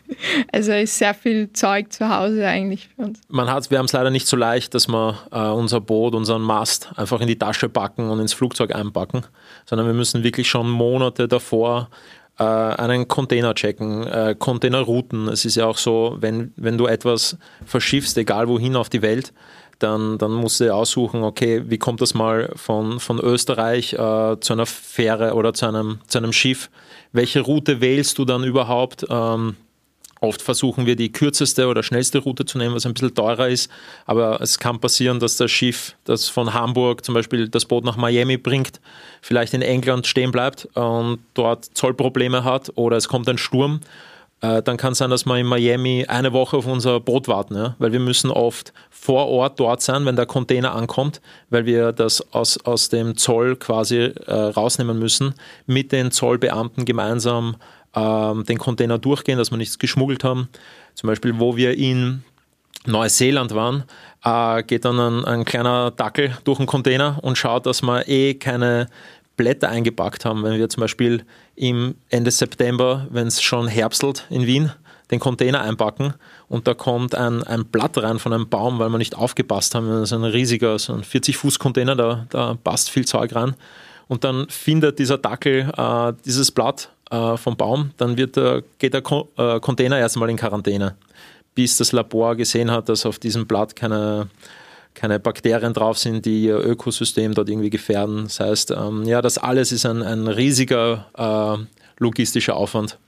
also 0.52 0.72
ist 0.72 0.98
sehr 0.98 1.14
viel 1.14 1.52
Zeug 1.52 1.92
zu 1.92 2.08
Hause 2.08 2.46
eigentlich 2.46 2.88
für 2.88 3.02
uns. 3.02 3.20
Man 3.28 3.50
hat, 3.50 3.70
wir 3.70 3.78
haben 3.78 3.86
es 3.86 3.92
leider 3.92 4.10
nicht 4.10 4.26
so 4.26 4.36
leicht, 4.36 4.74
dass 4.74 4.88
wir 4.88 5.18
äh, 5.30 5.38
unser 5.38 5.80
Boot, 5.80 6.14
unseren 6.14 6.42
Mast 6.42 6.90
einfach 6.96 7.20
in 7.20 7.26
die 7.26 7.38
Tasche 7.38 7.68
packen 7.68 8.10
und 8.10 8.20
ins 8.20 8.32
Flugzeug 8.32 8.74
einpacken, 8.74 9.22
sondern 9.66 9.86
wir 9.86 9.94
müssen 9.94 10.22
wirklich 10.22 10.48
schon 10.48 10.70
Monate 10.70 11.28
davor 11.28 11.88
äh, 12.38 12.44
einen 12.44 13.08
Container 13.08 13.54
checken, 13.54 14.06
äh, 14.06 14.34
Containerrouten. 14.38 15.28
Es 15.28 15.44
ist 15.44 15.56
ja 15.56 15.66
auch 15.66 15.78
so, 15.78 16.16
wenn, 16.20 16.52
wenn 16.56 16.78
du 16.78 16.86
etwas 16.86 17.36
verschiffst, 17.66 18.16
egal 18.16 18.48
wohin 18.48 18.76
auf 18.76 18.88
die 18.88 19.02
Welt, 19.02 19.32
dann, 19.78 20.18
dann 20.18 20.32
musst 20.32 20.60
du 20.60 20.74
aussuchen, 20.74 21.22
okay, 21.22 21.62
wie 21.66 21.78
kommt 21.78 22.00
das 22.00 22.14
mal 22.14 22.50
von, 22.56 23.00
von 23.00 23.18
Österreich 23.18 23.92
äh, 23.92 24.40
zu 24.40 24.52
einer 24.52 24.66
Fähre 24.66 25.34
oder 25.34 25.54
zu 25.54 25.66
einem, 25.66 26.00
zu 26.08 26.18
einem 26.18 26.32
Schiff? 26.32 26.70
Welche 27.12 27.40
Route 27.40 27.80
wählst 27.80 28.18
du 28.18 28.24
dann 28.24 28.44
überhaupt? 28.44 29.06
Ähm, 29.08 29.56
oft 30.20 30.42
versuchen 30.42 30.86
wir 30.86 30.96
die 30.96 31.12
kürzeste 31.12 31.68
oder 31.68 31.82
schnellste 31.82 32.18
Route 32.18 32.44
zu 32.44 32.58
nehmen, 32.58 32.74
was 32.74 32.86
ein 32.86 32.94
bisschen 32.94 33.14
teurer 33.14 33.48
ist, 33.48 33.70
aber 34.06 34.40
es 34.40 34.58
kann 34.58 34.80
passieren, 34.80 35.20
dass 35.20 35.36
das 35.36 35.50
Schiff, 35.50 35.94
das 36.04 36.28
von 36.28 36.54
Hamburg 36.54 37.04
zum 37.04 37.14
Beispiel 37.14 37.48
das 37.48 37.64
Boot 37.64 37.84
nach 37.84 37.96
Miami 37.96 38.36
bringt, 38.36 38.80
vielleicht 39.22 39.54
in 39.54 39.62
England 39.62 40.06
stehen 40.06 40.32
bleibt 40.32 40.66
und 40.74 41.20
dort 41.34 41.64
Zollprobleme 41.64 42.44
hat 42.44 42.72
oder 42.74 42.96
es 42.96 43.08
kommt 43.08 43.28
ein 43.28 43.38
Sturm 43.38 43.80
äh, 44.40 44.62
dann 44.62 44.76
kann 44.76 44.92
es 44.92 44.98
sein, 44.98 45.10
dass 45.10 45.26
wir 45.26 45.36
in 45.36 45.46
Miami 45.46 46.04
eine 46.06 46.32
Woche 46.32 46.56
auf 46.56 46.66
unser 46.66 47.00
Boot 47.00 47.26
warten, 47.26 47.56
ja? 47.56 47.74
weil 47.78 47.92
wir 47.92 48.00
müssen 48.00 48.30
oft 48.30 48.72
vor 48.90 49.26
Ort 49.26 49.58
dort 49.58 49.82
sein, 49.82 50.06
wenn 50.06 50.16
der 50.16 50.26
Container 50.26 50.74
ankommt, 50.74 51.20
weil 51.50 51.66
wir 51.66 51.92
das 51.92 52.32
aus, 52.32 52.58
aus 52.64 52.88
dem 52.88 53.16
Zoll 53.16 53.56
quasi 53.56 53.96
äh, 53.96 54.32
rausnehmen 54.32 54.98
müssen, 54.98 55.34
mit 55.66 55.90
den 55.90 56.12
Zollbeamten 56.12 56.84
gemeinsam 56.84 57.56
äh, 57.94 58.34
den 58.44 58.58
Container 58.58 58.98
durchgehen, 58.98 59.38
dass 59.38 59.50
wir 59.50 59.58
nichts 59.58 59.78
geschmuggelt 59.78 60.22
haben. 60.22 60.48
Zum 60.94 61.08
Beispiel, 61.08 61.38
wo 61.38 61.56
wir 61.56 61.76
in 61.76 62.22
Neuseeland 62.86 63.54
waren, 63.54 63.84
äh, 64.24 64.62
geht 64.62 64.84
dann 64.84 64.98
ein, 65.00 65.24
ein 65.24 65.44
kleiner 65.44 65.90
Dackel 65.90 66.36
durch 66.44 66.58
den 66.58 66.66
Container 66.66 67.18
und 67.22 67.36
schaut, 67.36 67.66
dass 67.66 67.82
wir 67.82 68.08
eh 68.08 68.34
keine 68.34 68.88
Blätter 69.38 69.70
eingepackt 69.70 70.26
haben. 70.26 70.42
Wenn 70.42 70.58
wir 70.58 70.68
zum 70.68 70.82
Beispiel 70.82 71.24
im 71.56 71.94
Ende 72.10 72.30
September, 72.30 73.06
wenn 73.10 73.28
es 73.28 73.40
schon 73.40 73.68
herbstelt 73.68 74.26
in 74.28 74.46
Wien, 74.46 74.70
den 75.10 75.20
Container 75.20 75.62
einpacken 75.62 76.12
und 76.48 76.68
da 76.68 76.74
kommt 76.74 77.14
ein, 77.14 77.42
ein 77.42 77.64
Blatt 77.64 77.96
rein 77.96 78.18
von 78.18 78.34
einem 78.34 78.50
Baum, 78.50 78.78
weil 78.78 78.90
wir 78.90 78.98
nicht 78.98 79.16
aufgepasst 79.16 79.74
haben. 79.74 79.88
Das 79.88 80.10
ist 80.10 80.12
ein 80.12 80.24
riesiger, 80.24 80.78
so 80.78 80.92
ein 80.92 81.02
40-Fuß-Container, 81.02 81.96
da, 81.96 82.26
da 82.28 82.58
passt 82.62 82.90
viel 82.90 83.06
Zeug 83.06 83.34
rein. 83.34 83.54
Und 84.08 84.24
dann 84.24 84.48
findet 84.48 84.98
dieser 84.98 85.16
Dackel 85.16 85.70
äh, 85.76 86.12
dieses 86.24 86.50
Blatt 86.50 86.90
äh, 87.10 87.36
vom 87.36 87.56
Baum, 87.56 87.92
dann 87.96 88.16
wird 88.16 88.36
der, 88.36 88.62
geht 88.78 88.94
der 88.94 89.02
Ko 89.02 89.28
äh, 89.36 89.60
Container 89.60 89.98
erstmal 89.98 90.30
in 90.30 90.36
Quarantäne, 90.36 90.96
bis 91.54 91.76
das 91.76 91.92
Labor 91.92 92.36
gesehen 92.36 92.70
hat, 92.70 92.88
dass 92.88 93.06
auf 93.06 93.18
diesem 93.18 93.46
Blatt 93.46 93.76
keine, 93.76 94.28
keine 94.98 95.18
Bakterien 95.20 95.72
drauf 95.72 95.98
sind, 95.98 96.26
die 96.26 96.44
ihr 96.44 96.58
Ökosystem 96.58 97.34
dort 97.34 97.48
irgendwie 97.48 97.70
gefährden. 97.70 98.24
Das 98.24 98.40
heißt, 98.40 98.70
ähm, 98.72 99.04
ja, 99.04 99.22
das 99.22 99.38
alles 99.38 99.72
ist 99.72 99.86
ein, 99.86 100.02
ein 100.02 100.26
riesiger 100.26 101.06
äh, 101.16 101.64
logistischer 101.98 102.56
Aufwand. 102.56 102.98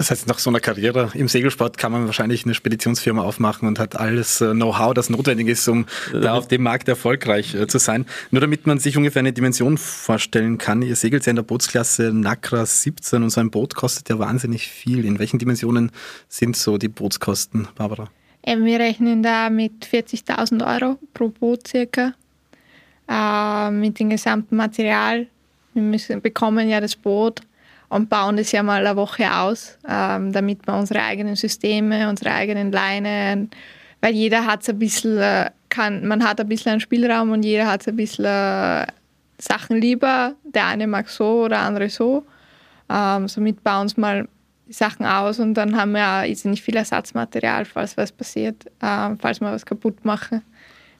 Das 0.00 0.10
heißt, 0.10 0.28
nach 0.28 0.38
so 0.38 0.48
einer 0.48 0.60
Karriere 0.60 1.10
im 1.12 1.28
Segelsport 1.28 1.76
kann 1.76 1.92
man 1.92 2.06
wahrscheinlich 2.06 2.46
eine 2.46 2.54
Speditionsfirma 2.54 3.22
aufmachen 3.22 3.68
und 3.68 3.78
hat 3.78 3.96
alles 3.96 4.40
äh, 4.40 4.52
Know-how, 4.52 4.94
das 4.94 5.10
notwendig 5.10 5.48
ist, 5.48 5.68
um 5.68 5.84
äh, 6.14 6.20
da 6.20 6.32
auf 6.32 6.48
dem 6.48 6.62
Markt 6.62 6.88
erfolgreich 6.88 7.54
äh, 7.54 7.66
zu 7.66 7.76
sein. 7.76 8.06
Nur 8.30 8.40
damit 8.40 8.66
man 8.66 8.78
sich 8.78 8.96
ungefähr 8.96 9.20
eine 9.20 9.34
Dimension 9.34 9.76
vorstellen 9.76 10.56
kann, 10.56 10.80
ihr 10.80 10.96
segelt 10.96 11.26
ja 11.26 11.30
in 11.30 11.36
der 11.36 11.42
Bootsklasse 11.42 12.14
Nacra 12.14 12.64
17 12.64 13.22
und 13.22 13.28
so 13.28 13.40
ein 13.40 13.50
Boot 13.50 13.74
kostet 13.74 14.08
ja 14.08 14.18
wahnsinnig 14.18 14.68
viel. 14.68 15.04
In 15.04 15.18
welchen 15.18 15.38
Dimensionen 15.38 15.92
sind 16.30 16.56
so 16.56 16.78
die 16.78 16.88
Bootskosten, 16.88 17.68
Barbara? 17.74 18.08
Wir 18.44 18.80
rechnen 18.80 19.22
da 19.22 19.50
mit 19.50 19.84
40.000 19.84 20.66
Euro 20.66 20.98
pro 21.12 21.28
Boot 21.28 21.68
circa, 21.68 22.14
äh, 23.08 23.70
mit 23.70 24.00
dem 24.00 24.10
gesamten 24.10 24.56
Material. 24.56 25.26
Wir 25.74 25.82
müssen, 25.82 26.20
bekommen 26.20 26.68
ja 26.68 26.80
das 26.80 26.96
Boot 26.96 27.40
und 27.90 28.08
bauen 28.08 28.36
das 28.36 28.52
ja 28.52 28.62
mal 28.62 28.84
eine 28.86 28.96
Woche 28.96 29.32
aus, 29.32 29.78
ähm, 29.86 30.32
damit 30.32 30.66
wir 30.66 30.74
unsere 30.74 31.02
eigenen 31.02 31.36
Systeme, 31.36 32.08
unsere 32.08 32.32
eigenen 32.32 32.72
Leinen, 32.72 33.50
weil 34.00 34.14
jeder 34.14 34.46
hat 34.46 34.66
ein 34.68 34.78
bisschen, 34.78 35.18
äh, 35.18 35.50
kann, 35.68 36.06
man 36.06 36.24
hat 36.24 36.40
ein 36.40 36.48
bisschen 36.48 36.72
einen 36.72 36.80
Spielraum 36.80 37.32
und 37.32 37.44
jeder 37.44 37.66
hat 37.66 37.86
ein 37.86 37.96
bisschen 37.96 38.24
äh, 38.24 38.86
Sachen 39.38 39.80
lieber. 39.80 40.34
Der 40.44 40.66
eine 40.66 40.86
mag 40.86 41.08
so, 41.08 41.44
oder 41.44 41.60
andere 41.60 41.90
so. 41.90 42.24
Ähm, 42.88 43.28
somit 43.28 43.62
bauen 43.62 43.90
wir 43.94 44.00
mal 44.00 44.28
die 44.70 44.74
Sachen 44.74 45.04
aus 45.04 45.40
und 45.40 45.54
dann 45.54 45.76
haben 45.76 45.92
wir 45.92 46.06
auch 46.06 46.44
nicht 46.44 46.62
viel 46.62 46.76
Ersatzmaterial, 46.76 47.64
falls 47.64 47.96
was 47.96 48.12
passiert, 48.12 48.66
äh, 48.80 49.16
falls 49.18 49.40
wir 49.40 49.50
was 49.50 49.66
kaputt 49.66 50.04
machen. 50.04 50.42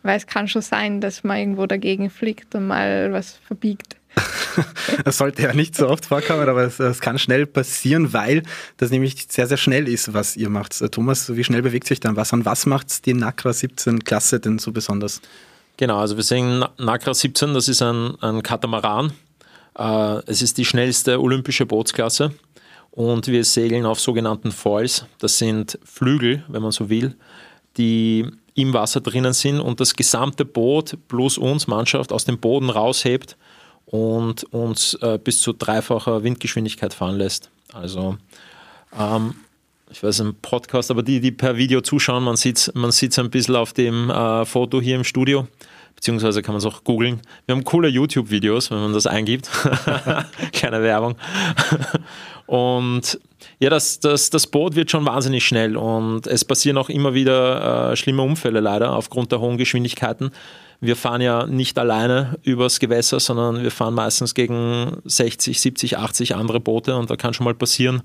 Weil 0.03 0.17
es 0.17 0.27
kann 0.27 0.49
schon 0.49 0.62
sein, 0.62 1.00
dass 1.00 1.23
man 1.23 1.39
irgendwo 1.39 1.67
dagegen 1.67 2.11
fliegt 2.11 2.55
und 2.57 2.67
mal 2.67 3.12
was 3.12 3.39
verbiegt. 3.47 3.97
das 5.05 5.19
sollte 5.19 5.43
ja 5.43 5.55
nicht 5.55 5.77
so 5.77 5.89
oft 5.89 6.07
vorkommen, 6.07 6.49
aber 6.49 6.65
es, 6.65 6.81
es, 6.81 7.00
kann 7.00 7.17
schnell 7.19 7.47
passieren, 7.47 8.12
weil 8.12 8.43
das 8.79 8.91
nämlich 8.91 9.27
sehr, 9.29 9.47
sehr 9.47 9.57
schnell 9.57 9.87
ist, 9.87 10.12
was 10.15 10.37
ihr 10.37 10.49
macht. 10.49 10.81
Äh, 10.81 10.89
Thomas, 10.89 11.37
wie 11.37 11.45
schnell 11.45 11.62
bewegt 11.62 11.87
sich 11.87 12.00
dann 12.00 12.17
was? 12.17 12.33
Und 12.33 12.45
was 12.45 12.67
macht 12.67 13.07
die 13.07 13.15
NACRA 13.15 13.53
17 13.53 14.03
Klasse 14.03 14.41
denn 14.41 14.59
so 14.59 14.73
besonders? 14.73 15.21
Genau, 15.77 15.99
also 15.99 16.17
wir 16.17 16.25
sehen 16.25 16.65
NACRA 16.79 17.15
17, 17.15 17.55
das 17.55 17.69
ist 17.69 17.83
ein, 17.83 18.21
ein 18.21 18.43
Katamaran. 18.43 19.12
Äh, 19.79 20.23
es 20.27 20.43
ist 20.43 20.59
die 20.59 20.65
schnellste 20.65 21.21
olympische 21.21 21.67
Bootsklasse 21.67 22.33
und 22.90 23.26
wir 23.28 23.44
segeln 23.44 23.87
auf 23.87 24.00
sogenannten 24.00 24.52
Foils. 24.52 25.06
Das 25.18 25.38
sind 25.38 25.78
Flügel, 25.85 26.44
wenn 26.49 26.62
man 26.62 26.73
so 26.73 26.90
will, 26.90 27.16
die 27.76 28.26
im 28.54 28.75
Wasser 28.75 29.00
drinnen 29.00 29.32
sind 29.32 29.61
und 29.61 29.80
das 29.80 29.94
gesamte 29.94 30.44
Boot 30.44 30.99
plus 31.09 31.38
uns 31.38 31.66
Mannschaft 31.66 32.12
aus 32.12 32.25
dem 32.25 32.38
Boden 32.38 32.70
raushebt 32.70 33.37
und 33.87 34.44
uns 34.52 34.94
äh, 34.94 35.18
bis 35.23 35.40
zu 35.40 35.52
dreifacher 35.52 36.23
Windgeschwindigkeit 36.23 36.94
fahren 36.94 37.16
lässt. 37.16 37.50
Also 37.73 38.16
ähm, 38.99 39.35
ich 39.90 40.02
weiß 40.02 40.20
im 40.20 40.35
Podcast, 40.37 40.90
aber 40.90 41.02
die, 41.02 41.20
die 41.20 41.32
per 41.32 41.56
Video 41.56 41.80
zuschauen, 41.80 42.23
man 42.23 42.37
sieht 42.37 42.70
man 42.75 42.92
sieht 42.92 43.18
ein 43.18 43.30
bisschen 43.30 43.56
auf 43.56 43.73
dem 43.73 44.11
äh, 44.11 44.44
Foto 44.44 44.80
hier 44.80 44.97
im 44.97 45.04
Studio, 45.04 45.49
beziehungsweise 45.97 46.42
kann 46.42 46.52
man 46.52 46.59
es 46.61 46.66
auch 46.66 46.85
googeln. 46.85 47.20
Wir 47.47 47.54
haben 47.54 47.64
coole 47.64 47.88
YouTube-Videos, 47.88 48.70
wenn 48.70 48.78
man 48.78 48.92
das 48.92 49.06
eingibt. 49.06 49.50
Keine 50.52 50.82
Werbung. 50.82 51.16
und 52.47 53.20
ja, 53.59 53.70
das, 53.70 54.00
das, 54.00 54.30
das 54.30 54.47
Boot 54.47 54.75
wird 54.76 54.90
schon 54.90 55.04
wahnsinnig 55.06 55.47
schnell 55.47 55.76
und 55.76 56.26
es 56.26 56.44
passieren 56.44 56.78
auch 56.78 56.88
immer 56.88 57.14
wieder 57.14 57.92
äh, 57.92 57.97
schlimme 57.97 58.23
Unfälle 58.23 58.61
leider 58.61 58.92
aufgrund 58.92 59.32
der 59.32 59.40
hohen 59.40 59.59
Geschwindigkeiten 59.59 60.30
wir 60.80 60.97
fahren 60.97 61.20
ja 61.20 61.47
nicht 61.47 61.78
alleine 61.78 62.38
übers 62.42 62.80
Gewässer, 62.80 63.20
sondern 63.20 63.62
wir 63.62 63.70
fahren 63.70 63.94
meistens 63.94 64.35
gegen 64.35 64.97
60, 65.04 65.61
70, 65.61 65.99
80 65.99 66.35
andere 66.35 66.59
Boote 66.59 66.97
und 66.97 67.11
da 67.11 67.16
kann 67.16 67.35
schon 67.35 67.44
mal 67.44 67.54
passieren, 67.54 68.02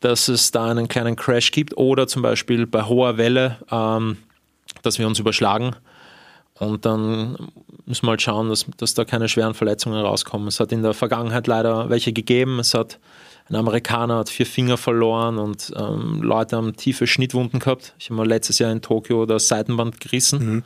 dass 0.00 0.28
es 0.28 0.50
da 0.50 0.66
einen 0.66 0.88
kleinen 0.88 1.16
Crash 1.16 1.52
gibt 1.52 1.76
oder 1.76 2.06
zum 2.06 2.22
Beispiel 2.22 2.66
bei 2.66 2.82
hoher 2.82 3.16
Welle, 3.16 3.58
ähm, 3.70 4.18
dass 4.82 4.98
wir 4.98 5.06
uns 5.06 5.20
überschlagen. 5.20 5.76
Und 6.58 6.86
dann 6.86 7.36
müssen 7.84 8.06
wir 8.06 8.10
halt 8.10 8.22
schauen, 8.22 8.48
dass, 8.48 8.66
dass 8.76 8.94
da 8.94 9.04
keine 9.04 9.28
schweren 9.28 9.54
Verletzungen 9.54 10.00
rauskommen. 10.00 10.48
Es 10.48 10.60
hat 10.60 10.72
in 10.72 10.82
der 10.82 10.94
Vergangenheit 10.94 11.46
leider 11.46 11.90
welche 11.90 12.12
gegeben. 12.12 12.58
Es 12.60 12.74
hat 12.74 12.98
ein 13.48 13.56
Amerikaner 13.56 14.16
hat 14.16 14.30
vier 14.30 14.46
Finger 14.46 14.78
verloren 14.78 15.38
und 15.38 15.72
ähm, 15.76 16.22
Leute 16.22 16.56
haben 16.56 16.76
tiefe 16.76 17.06
Schnittwunden 17.06 17.60
gehabt. 17.60 17.94
Ich 17.98 18.06
habe 18.06 18.16
mal 18.16 18.26
letztes 18.26 18.58
Jahr 18.58 18.72
in 18.72 18.80
Tokio 18.80 19.26
das 19.26 19.48
Seitenband 19.48 20.00
gerissen. 20.00 20.38
Mhm. 20.38 20.64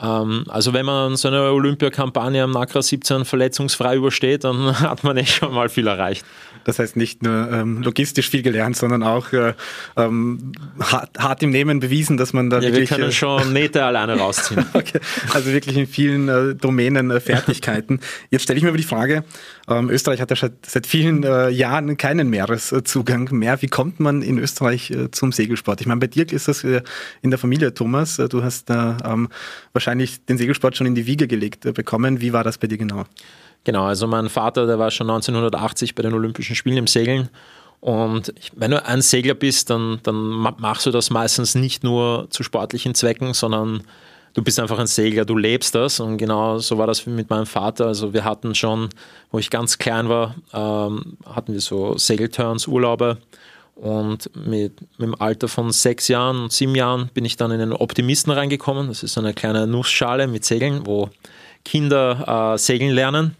Ähm, 0.00 0.44
also 0.48 0.74
wenn 0.74 0.84
man 0.84 1.16
so 1.16 1.28
eine 1.28 1.50
Olympiakampagne 1.50 2.42
am 2.42 2.50
NACRA 2.50 2.82
17 2.82 3.24
verletzungsfrei 3.24 3.96
übersteht, 3.96 4.44
dann 4.44 4.78
hat 4.80 5.02
man 5.02 5.16
eh 5.16 5.24
schon 5.24 5.54
mal 5.54 5.70
viel 5.70 5.86
erreicht. 5.86 6.26
Das 6.64 6.78
heißt 6.78 6.96
nicht 6.96 7.22
nur 7.22 7.50
ähm, 7.50 7.82
logistisch 7.82 8.30
viel 8.30 8.42
gelernt, 8.42 8.76
sondern 8.76 9.02
auch 9.02 9.32
äh, 9.32 9.54
ähm, 9.96 10.52
hart, 10.80 11.18
hart, 11.18 11.42
im 11.42 11.50
Nehmen 11.50 11.80
bewiesen, 11.80 12.16
dass 12.16 12.32
man 12.32 12.50
da 12.50 12.56
ja, 12.56 12.72
wirklich... 12.72 12.90
wir 12.90 12.96
können 12.96 13.08
äh, 13.10 13.12
schon 13.12 13.52
Nähte 13.52 13.84
alleine 13.84 14.16
rausziehen. 14.18 14.64
okay. 14.72 15.00
Also 15.32 15.52
wirklich 15.52 15.76
in 15.76 15.86
vielen 15.86 16.28
äh, 16.28 16.54
Domänen 16.54 17.10
äh, 17.10 17.20
Fertigkeiten. 17.20 18.00
Jetzt 18.30 18.42
stelle 18.42 18.56
ich 18.56 18.62
mir 18.62 18.70
aber 18.70 18.78
die 18.78 18.84
Frage, 18.84 19.24
ähm, 19.68 19.90
Österreich 19.90 20.20
hat 20.20 20.30
ja 20.30 20.48
seit 20.62 20.86
vielen 20.86 21.24
äh, 21.24 21.48
Jahren 21.48 21.96
keinen 21.96 22.28
Meereszugang 22.30 23.28
mehr. 23.32 23.60
Wie 23.62 23.68
kommt 23.68 24.00
man 24.00 24.22
in 24.22 24.38
Österreich 24.38 24.90
äh, 24.90 25.10
zum 25.10 25.32
Segelsport? 25.32 25.80
Ich 25.80 25.86
meine, 25.86 26.00
bei 26.00 26.06
dir 26.06 26.30
ist 26.32 26.48
das 26.48 26.64
in 26.64 27.30
der 27.30 27.38
Familie, 27.38 27.74
Thomas. 27.74 28.16
Du 28.16 28.42
hast 28.42 28.70
da 28.70 28.96
ähm, 29.04 29.28
wahrscheinlich 29.72 30.24
den 30.24 30.38
Segelsport 30.38 30.76
schon 30.76 30.86
in 30.86 30.94
die 30.94 31.06
Wiege 31.06 31.28
gelegt 31.28 31.72
bekommen. 31.74 32.20
Wie 32.20 32.32
war 32.32 32.44
das 32.44 32.58
bei 32.58 32.66
dir 32.66 32.78
genau? 32.78 33.04
Genau, 33.64 33.84
also 33.84 34.06
mein 34.06 34.28
Vater, 34.28 34.66
der 34.66 34.78
war 34.78 34.90
schon 34.90 35.08
1980 35.08 35.94
bei 35.94 36.02
den 36.02 36.12
Olympischen 36.12 36.54
Spielen 36.54 36.76
im 36.76 36.86
Segeln. 36.86 37.30
Und 37.80 38.32
wenn 38.54 38.70
du 38.70 38.84
ein 38.84 39.02
Segler 39.02 39.34
bist, 39.34 39.68
dann, 39.68 40.00
dann 40.02 40.14
machst 40.14 40.86
du 40.86 40.90
das 40.90 41.10
meistens 41.10 41.54
nicht 41.54 41.84
nur 41.84 42.28
zu 42.30 42.42
sportlichen 42.42 42.94
Zwecken, 42.94 43.34
sondern 43.34 43.82
du 44.34 44.42
bist 44.42 44.60
einfach 44.60 44.78
ein 44.78 44.86
Segler, 44.86 45.24
du 45.24 45.36
lebst 45.36 45.74
das. 45.74 46.00
Und 46.00 46.18
genau 46.18 46.58
so 46.58 46.78
war 46.78 46.86
das 46.86 47.06
mit 47.06 47.30
meinem 47.30 47.46
Vater. 47.46 47.86
Also 47.86 48.12
wir 48.12 48.24
hatten 48.24 48.54
schon, 48.54 48.90
wo 49.30 49.38
ich 49.38 49.50
ganz 49.50 49.78
klein 49.78 50.08
war, 50.08 50.34
ähm, 50.52 51.18
hatten 51.26 51.52
wir 51.52 51.60
so 51.60 51.96
Segelturns, 51.96 52.66
Urlaube. 52.66 53.18
Und 53.74 54.30
mit, 54.34 54.80
mit 54.98 55.08
dem 55.08 55.20
Alter 55.20 55.48
von 55.48 55.72
sechs 55.72 56.08
Jahren 56.08 56.44
und 56.44 56.52
sieben 56.52 56.76
Jahren 56.76 57.10
bin 57.12 57.24
ich 57.24 57.36
dann 57.36 57.50
in 57.50 57.58
den 57.58 57.72
Optimisten 57.72 58.32
reingekommen. 58.32 58.88
Das 58.88 59.02
ist 59.02 59.14
so 59.14 59.20
eine 59.20 59.34
kleine 59.34 59.66
Nussschale 59.66 60.26
mit 60.26 60.44
Segeln, 60.44 60.86
wo 60.86 61.10
Kinder 61.64 62.54
äh, 62.54 62.58
segeln 62.58 62.94
lernen. 62.94 63.36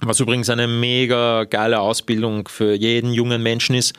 Was 0.00 0.20
übrigens 0.20 0.48
eine 0.48 0.68
mega 0.68 1.44
geile 1.44 1.80
Ausbildung 1.80 2.48
für 2.48 2.74
jeden 2.74 3.12
jungen 3.12 3.42
Menschen 3.42 3.74
ist, 3.74 3.94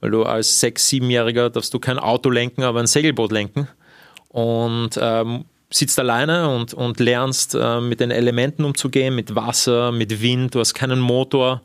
weil 0.00 0.10
du 0.10 0.24
als 0.24 0.60
sechs-, 0.60 0.88
siebenjähriger 0.88 1.50
darfst 1.50 1.74
du 1.74 1.78
kein 1.78 1.98
Auto 1.98 2.30
lenken, 2.30 2.62
aber 2.62 2.80
ein 2.80 2.86
Segelboot 2.86 3.30
lenken. 3.32 3.68
Und 4.28 4.98
ähm, 5.00 5.44
sitzt 5.70 5.98
alleine 5.98 6.48
und, 6.54 6.72
und 6.72 7.00
lernst 7.00 7.54
äh, 7.54 7.80
mit 7.80 8.00
den 8.00 8.10
Elementen 8.10 8.64
umzugehen, 8.64 9.14
mit 9.14 9.34
Wasser, 9.34 9.92
mit 9.92 10.22
Wind, 10.22 10.54
du 10.54 10.60
hast 10.60 10.74
keinen 10.74 11.00
Motor. 11.00 11.62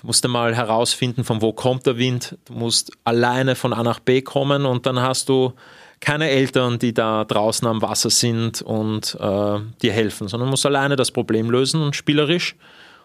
Du 0.00 0.08
musst 0.08 0.24
einmal 0.24 0.54
herausfinden, 0.54 1.24
von 1.24 1.40
wo 1.40 1.52
kommt 1.52 1.86
der 1.86 1.98
Wind. 1.98 2.36
Du 2.46 2.54
musst 2.54 2.92
alleine 3.04 3.54
von 3.54 3.72
A 3.72 3.82
nach 3.82 4.00
B 4.00 4.22
kommen 4.22 4.66
und 4.66 4.86
dann 4.86 5.00
hast 5.00 5.28
du 5.28 5.52
keine 6.00 6.28
Eltern, 6.30 6.78
die 6.78 6.92
da 6.92 7.24
draußen 7.24 7.66
am 7.66 7.80
Wasser 7.80 8.10
sind 8.10 8.60
und 8.60 9.16
äh, 9.20 9.58
dir 9.82 9.92
helfen, 9.92 10.28
sondern 10.28 10.50
musst 10.50 10.66
alleine 10.66 10.96
das 10.96 11.10
Problem 11.10 11.50
lösen 11.50 11.80
und 11.80 11.96
spielerisch. 11.96 12.56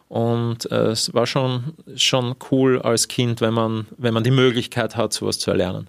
Und 0.10 0.70
äh, 0.72 0.88
es 0.88 1.14
war 1.14 1.28
schon, 1.28 1.76
schon 1.96 2.36
cool 2.52 2.82
als 2.82 3.08
Kind, 3.08 3.42
wenn 3.42 3.54
man, 3.54 3.86
wenn 3.98 4.14
man 4.14 4.24
die 4.24 4.32
Möglichkeit 4.32 4.96
hat, 4.96 5.14
sowas 5.14 5.40
zu 5.40 5.52
erlernen. 5.52 5.88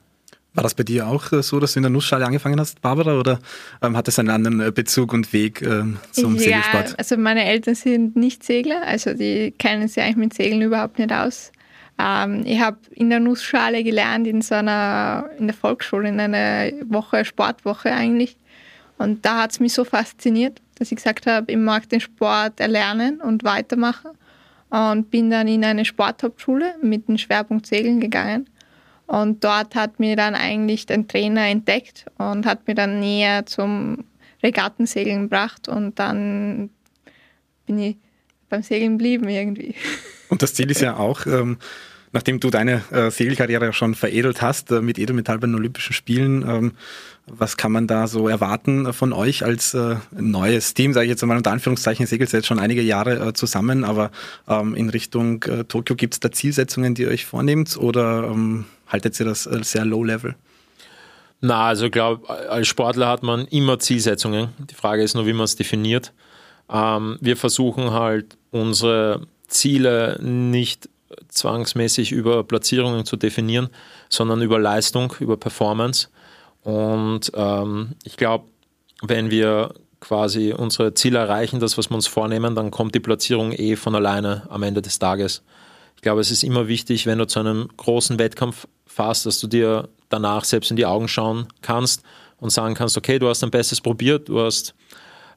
War 0.53 0.62
das 0.65 0.75
bei 0.75 0.83
dir 0.83 1.07
auch 1.07 1.33
äh, 1.33 1.43
so, 1.43 1.59
dass 1.59 1.73
du 1.73 1.79
in 1.79 1.85
der 1.85 1.91
Nussschale 1.91 2.27
angefangen 2.27 2.61
hast, 2.61 2.83
Barbara, 2.83 3.19
oder 3.19 3.39
ähm, 3.83 3.97
hat 3.97 4.09
es 4.09 4.19
einen 4.19 4.31
anderen 4.31 4.61
äh, 4.61 4.73
Bezug 4.73 5.12
und 5.12 5.33
Weg 5.33 5.62
ähm, 5.62 5.99
zum 6.11 6.35
ja, 6.35 6.41
Segelsport? 6.41 6.99
Also 6.99 7.17
meine 7.17 7.45
Eltern 7.45 7.75
sind 7.75 8.17
nicht 8.17 8.45
Segler, 8.45 8.83
also 8.85 9.15
die 9.15 9.55
kennen 9.59 9.89
sich 9.89 10.03
eigentlich 10.03 10.17
mit 10.17 10.35
Segeln 10.35 10.61
überhaupt 10.61 10.99
nicht 10.99 11.12
aus. 11.12 11.50
Ähm, 11.99 12.43
ich 12.45 12.61
habe 12.61 12.79
in 12.91 13.11
der 13.11 13.21
Nussschale 13.21 13.85
gelernt, 13.85 14.27
in 14.27 14.43
so 14.43 14.57
einer, 14.57 15.31
in 15.39 15.47
der 15.47 15.57
Volksschule, 15.57 16.09
in 16.09 16.19
einer 16.19 16.73
Woche, 16.89 17.25
Sportwoche 17.25 17.93
eigentlich. 17.93 18.37
Und 19.00 19.25
da 19.25 19.38
hat 19.38 19.52
es 19.52 19.61
mich 19.61 19.73
so 19.73 19.85
fasziniert, 19.85 20.61
dass 20.75 20.92
ich 20.92 20.97
gesagt 20.97 21.26
habe, 21.26 21.50
ich 21.50 21.57
mag 21.57 21.88
den 21.88 22.00
Sport 22.00 22.61
erlernen 22.61 23.23
und 23.23 23.45
weitermachen. 23.45 24.11
und 24.69 25.11
bin 25.11 25.30
dann 25.30 25.49
in 25.49 25.64
eine 25.64 25.87
Sporthauptschule 25.87 26.75
mit 26.83 27.09
dem 27.09 27.16
Schwerpunkt 27.16 27.66
Segeln 27.66 27.99
gegangen. 27.99 28.49
Und 29.07 29.42
dort 29.42 29.75
hat 29.75 29.99
mir 29.99 30.16
dann 30.16 30.35
eigentlich 30.35 30.85
ein 30.92 31.09
Trainer 31.09 31.47
entdeckt 31.47 32.04
und 32.19 32.45
hat 32.45 32.69
mir 32.69 32.75
dann 32.75 33.00
näher 33.00 33.47
zum 33.47 34.04
Regattensegeln 34.42 35.23
gebracht 35.23 35.66
und 35.66 35.99
dann 35.99 36.69
bin 37.66 37.78
ich 37.78 37.97
beim 38.50 38.62
Segeln 38.62 38.99
geblieben 38.99 39.30
irgendwie. 39.30 39.75
Und 40.28 40.42
das 40.42 40.54
Ziel 40.54 40.71
ist 40.71 40.83
ja 40.83 40.99
auch, 40.99 41.26
ähm, 41.26 41.57
nachdem 42.12 42.40
du 42.40 42.50
deine 42.50 42.83
äh, 42.90 43.11
Segelkarriere 43.11 43.73
schon 43.73 43.95
veredelt 43.95 44.43
hast 44.43 44.71
äh, 44.71 44.81
mit 44.81 44.99
Edelmetall 44.99 45.38
bei 45.38 45.47
den 45.47 45.55
Olympischen 45.55 45.93
Spielen, 45.93 46.45
ähm, 46.49 46.73
was 47.26 47.57
kann 47.57 47.71
man 47.71 47.87
da 47.87 48.07
so 48.07 48.29
erwarten 48.29 48.93
von 48.93 49.12
euch 49.12 49.45
als 49.45 49.75
äh, 49.75 49.97
neues 50.12 50.75
Team? 50.75 50.93
Sage 50.93 51.07
ich 51.07 51.11
jetzt 51.11 51.23
einmal 51.23 51.37
unter 51.37 51.52
Anführungszeichen, 51.52 52.07
segelt 52.07 52.33
jetzt 52.33 52.47
schon 52.47 52.59
einige 52.59 52.83
Jahre 52.83 53.29
äh, 53.29 53.33
zusammen, 53.33 53.85
aber 53.85 54.11
ähm, 54.49 54.75
in 54.75 54.90
Richtung 54.90 55.43
äh, 55.45 55.64
Tokio 55.64 55.95
gibt 55.95 56.14
es 56.14 56.21
da 56.21 56.33
Zielsetzungen, 56.33 56.95
die 56.95 57.02
ihr 57.02 57.09
euch 57.09 57.26
vornehmt 57.26 57.76
oder 57.76 58.25
ähm, 58.25 58.64
haltet 58.88 59.19
ihr 59.21 59.26
das 59.26 59.47
äh, 59.47 59.62
sehr 59.62 59.85
low 59.85 60.02
level? 60.02 60.35
Na, 61.40 61.67
also 61.69 61.87
ich 61.87 61.93
glaube, 61.93 62.29
als 62.29 62.69
Sportler 62.69 63.09
hat 63.09 63.23
man 63.23 63.47
immer 63.47 63.79
Zielsetzungen. 63.79 64.49
Die 64.71 64.75
Frage 64.75 65.02
ist 65.02 65.14
nur, 65.14 65.26
wie 65.26 65.33
man 65.33 65.45
es 65.45 65.57
definiert. 65.57 66.12
Ähm, 66.71 67.17
wir 67.21 67.37
versuchen 67.37 67.93
halt 67.93 68.37
unsere 68.50 69.26
Ziele 69.49 70.19
nicht 70.23 70.88
zwangsmäßig 71.29 72.12
über 72.12 72.45
Platzierungen 72.45 73.05
zu 73.05 73.17
definieren, 73.17 73.69
sondern 74.09 74.43
über 74.43 74.59
Leistung, 74.59 75.14
über 75.21 75.37
Performance. 75.37 76.09
Und 76.62 77.33
ähm, 77.35 77.95
ich 78.05 78.17
glaube, 78.17 78.45
wenn 79.02 79.31
wir 79.31 79.75
quasi 80.00 80.52
unsere 80.52 80.95
Ziele 80.95 81.19
erreichen, 81.19 81.61
das, 81.61 81.79
was 81.79 81.90
wir 81.90 81.95
uns 81.95 82.07
vornehmen, 82.07 82.55
dann 82.55 82.71
kommt 82.71 82.95
die 82.95 83.00
Platzierung 83.00 83.52
eh 83.52 83.76
von 83.76 83.95
alleine 83.95 84.47
am 84.49 84.62
Ende 84.62 84.83
des 84.83 84.99
Tages. 84.99 85.43
Ich 85.97 86.02
glaube, 86.02 86.21
es 86.21 86.31
ist 86.31 86.43
immer 86.43 86.69
wichtig, 86.69 87.07
wenn 87.07 87.19
du 87.19 87.26
zu 87.26 87.40
einem 87.40 87.69
großen 87.76 88.19
Wettkampf 88.19 88.67
fährst, 88.87 89.26
dass 89.26 89.38
du 89.40 89.47
dir 89.47 89.88
danach 90.09 90.45
selbst 90.45 90.71
in 90.71 90.76
die 90.76 90.87
Augen 90.87 91.09
schauen 91.09 91.47
kannst 91.61 92.02
und 92.38 92.50
sagen 92.50 92.75
kannst, 92.75 92.97
okay, 92.97 93.19
du 93.19 93.29
hast 93.29 93.43
dein 93.43 93.50
Bestes 93.50 93.81
probiert, 93.81 94.29
du 94.29 94.40
hast 94.40 94.75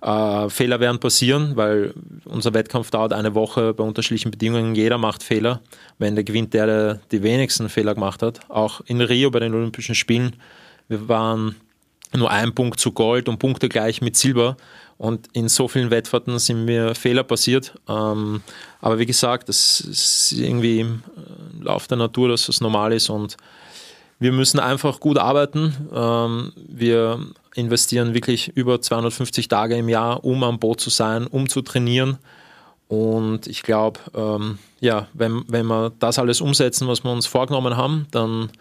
äh, 0.03 0.49
Fehler 0.49 0.79
werden 0.81 0.99
passieren, 0.99 1.55
weil 1.55 1.93
unser 2.25 2.53
Wettkampf 2.53 2.91
dauert 2.91 3.13
eine 3.13 3.35
Woche 3.35 3.73
bei 3.73 3.83
unterschiedlichen 3.83 4.31
Bedingungen. 4.31 4.75
Jeder 4.75 4.97
macht 4.97 5.23
Fehler. 5.23 5.61
Am 5.97 6.07
Ende 6.07 6.23
gewinnt 6.23 6.53
der, 6.53 6.65
der 6.65 6.99
die 7.11 7.23
wenigsten 7.23 7.69
Fehler 7.69 7.93
gemacht 7.93 8.21
hat. 8.21 8.41
Auch 8.49 8.81
in 8.85 8.99
Rio 8.99 9.31
bei 9.31 9.39
den 9.39 9.53
Olympischen 9.53 9.95
Spielen. 9.95 10.35
Wir 10.89 11.07
waren 11.07 11.55
nur 12.13 12.29
ein 12.29 12.53
Punkt 12.53 12.79
zu 12.79 12.91
Gold 12.91 13.29
und 13.29 13.39
Punkte 13.39 13.69
gleich 13.69 14.01
mit 14.01 14.17
Silber. 14.17 14.57
Und 14.97 15.27
in 15.33 15.47
so 15.47 15.67
vielen 15.69 15.89
Wettfahrten 15.89 16.37
sind 16.37 16.65
mir 16.65 16.95
Fehler 16.95 17.23
passiert. 17.23 17.73
Ähm, 17.87 18.41
aber 18.81 18.99
wie 18.99 19.05
gesagt, 19.05 19.47
das 19.47 19.79
ist 19.79 20.33
irgendwie 20.33 20.81
im 20.81 21.01
Lauf 21.61 21.87
der 21.87 21.97
Natur, 21.97 22.27
dass 22.27 22.47
das 22.47 22.59
normal 22.59 22.91
ist. 22.91 23.09
Und 23.09 23.37
wir 24.19 24.33
müssen 24.33 24.59
einfach 24.59 24.99
gut 24.99 25.17
arbeiten. 25.17 25.73
Ähm, 25.93 26.51
wir 26.55 27.19
investieren 27.55 28.13
wirklich 28.13 28.49
über 28.55 28.81
250 28.81 29.47
Tage 29.47 29.75
im 29.77 29.89
Jahr, 29.89 30.23
um 30.23 30.43
am 30.43 30.59
Boot 30.59 30.79
zu 30.79 30.89
sein, 30.89 31.27
um 31.27 31.47
zu 31.49 31.61
trainieren. 31.61 32.17
Und 32.87 33.47
ich 33.47 33.63
glaube, 33.63 33.99
ähm, 34.13 34.59
ja, 34.79 35.07
wenn, 35.13 35.43
wenn 35.47 35.65
wir 35.65 35.91
das 35.99 36.19
alles 36.19 36.41
umsetzen, 36.41 36.87
was 36.87 37.03
wir 37.03 37.11
uns 37.11 37.25
vorgenommen 37.25 37.77
haben, 37.77 38.07
dann 38.11 38.51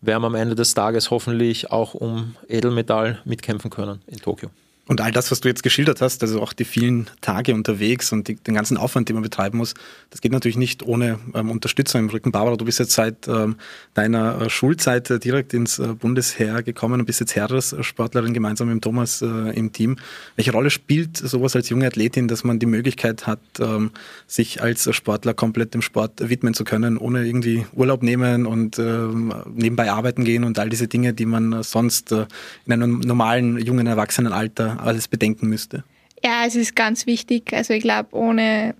werden 0.00 0.22
wir 0.22 0.26
am 0.26 0.34
Ende 0.34 0.54
des 0.54 0.74
Tages 0.74 1.10
hoffentlich 1.10 1.70
auch 1.70 1.94
um 1.94 2.36
Edelmetall 2.48 3.20
mitkämpfen 3.24 3.70
können 3.70 4.00
in 4.06 4.18
Tokio. 4.18 4.50
Und 4.90 5.00
all 5.00 5.12
das, 5.12 5.30
was 5.30 5.38
du 5.38 5.46
jetzt 5.46 5.62
geschildert 5.62 6.00
hast, 6.00 6.20
also 6.22 6.42
auch 6.42 6.52
die 6.52 6.64
vielen 6.64 7.08
Tage 7.20 7.54
unterwegs 7.54 8.10
und 8.10 8.26
die, 8.26 8.34
den 8.34 8.54
ganzen 8.54 8.76
Aufwand, 8.76 9.08
den 9.08 9.14
man 9.14 9.22
betreiben 9.22 9.56
muss, 9.56 9.74
das 10.10 10.20
geht 10.20 10.32
natürlich 10.32 10.56
nicht 10.56 10.82
ohne 10.82 11.20
ähm, 11.32 11.48
Unterstützung 11.48 12.00
im 12.00 12.08
Rücken. 12.08 12.32
Barbara, 12.32 12.56
du 12.56 12.64
bist 12.64 12.80
jetzt 12.80 12.94
seit 12.94 13.28
ähm, 13.28 13.54
deiner 13.94 14.40
äh, 14.40 14.50
Schulzeit 14.50 15.08
äh, 15.08 15.20
direkt 15.20 15.54
ins 15.54 15.78
äh, 15.78 15.94
Bundesheer 15.94 16.64
gekommen 16.64 16.98
und 16.98 17.06
bist 17.06 17.20
jetzt 17.20 17.36
Heeressportlerin 17.36 18.34
gemeinsam 18.34 18.66
mit 18.66 18.82
Thomas 18.82 19.22
äh, 19.22 19.26
im 19.26 19.72
Team. 19.72 19.96
Welche 20.34 20.50
Rolle 20.50 20.70
spielt 20.70 21.16
sowas 21.16 21.54
als 21.54 21.68
junge 21.68 21.86
Athletin, 21.86 22.26
dass 22.26 22.42
man 22.42 22.58
die 22.58 22.66
Möglichkeit 22.66 23.28
hat, 23.28 23.38
ähm, 23.60 23.92
sich 24.26 24.60
als 24.60 24.92
Sportler 24.92 25.34
komplett 25.34 25.72
dem 25.72 25.82
Sport 25.82 26.14
widmen 26.28 26.52
zu 26.52 26.64
können, 26.64 26.98
ohne 26.98 27.24
irgendwie 27.24 27.64
Urlaub 27.74 28.02
nehmen 28.02 28.44
und 28.44 28.80
ähm, 28.80 29.32
nebenbei 29.54 29.92
arbeiten 29.92 30.24
gehen 30.24 30.42
und 30.42 30.58
all 30.58 30.68
diese 30.68 30.88
Dinge, 30.88 31.14
die 31.14 31.26
man 31.26 31.62
sonst 31.62 32.10
in 32.10 32.72
einem 32.72 32.98
normalen 32.98 33.56
jungen 33.56 33.86
Erwachsenenalter 33.86 34.79
alles 34.80 35.08
bedenken 35.08 35.48
müsste? 35.48 35.84
Ja, 36.22 36.44
es 36.46 36.54
ist 36.54 36.76
ganz 36.76 37.06
wichtig. 37.06 37.52
Also 37.52 37.74
ich 37.74 37.82
glaube, 37.82 38.14
ohne 38.14 38.74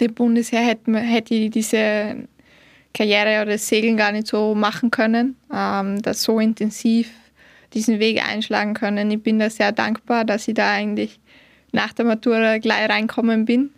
den 0.00 0.14
Bundesheer 0.14 0.60
hätte, 0.60 0.96
hätte 0.98 1.34
ich 1.34 1.50
diese 1.50 2.28
Karriere 2.94 3.42
oder 3.42 3.52
das 3.52 3.68
Segeln 3.68 3.96
gar 3.96 4.12
nicht 4.12 4.26
so 4.26 4.54
machen 4.54 4.90
können, 4.90 5.36
ähm, 5.52 6.00
das 6.02 6.22
so 6.22 6.38
intensiv 6.38 7.10
diesen 7.74 7.98
Weg 7.98 8.26
einschlagen 8.26 8.74
können. 8.74 9.10
Ich 9.10 9.22
bin 9.22 9.38
da 9.38 9.50
sehr 9.50 9.72
dankbar, 9.72 10.24
dass 10.24 10.48
ich 10.48 10.54
da 10.54 10.70
eigentlich 10.70 11.20
nach 11.72 11.92
der 11.92 12.06
Matura 12.06 12.58
gleich 12.58 12.88
reinkommen 12.88 13.44
bin 13.44 13.70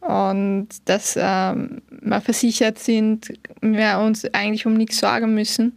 und 0.00 0.68
dass 0.86 1.16
ähm, 1.20 1.82
wir 2.00 2.20
versichert 2.20 2.78
sind, 2.78 3.32
wir 3.60 3.98
uns 3.98 4.24
eigentlich 4.32 4.66
um 4.66 4.74
nichts 4.74 4.98
sorgen 4.98 5.34
müssen 5.34 5.72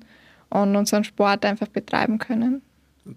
und 0.49 0.75
unseren 0.75 1.03
Sport 1.03 1.45
einfach 1.45 1.67
betreiben 1.67 2.17
können. 2.17 2.61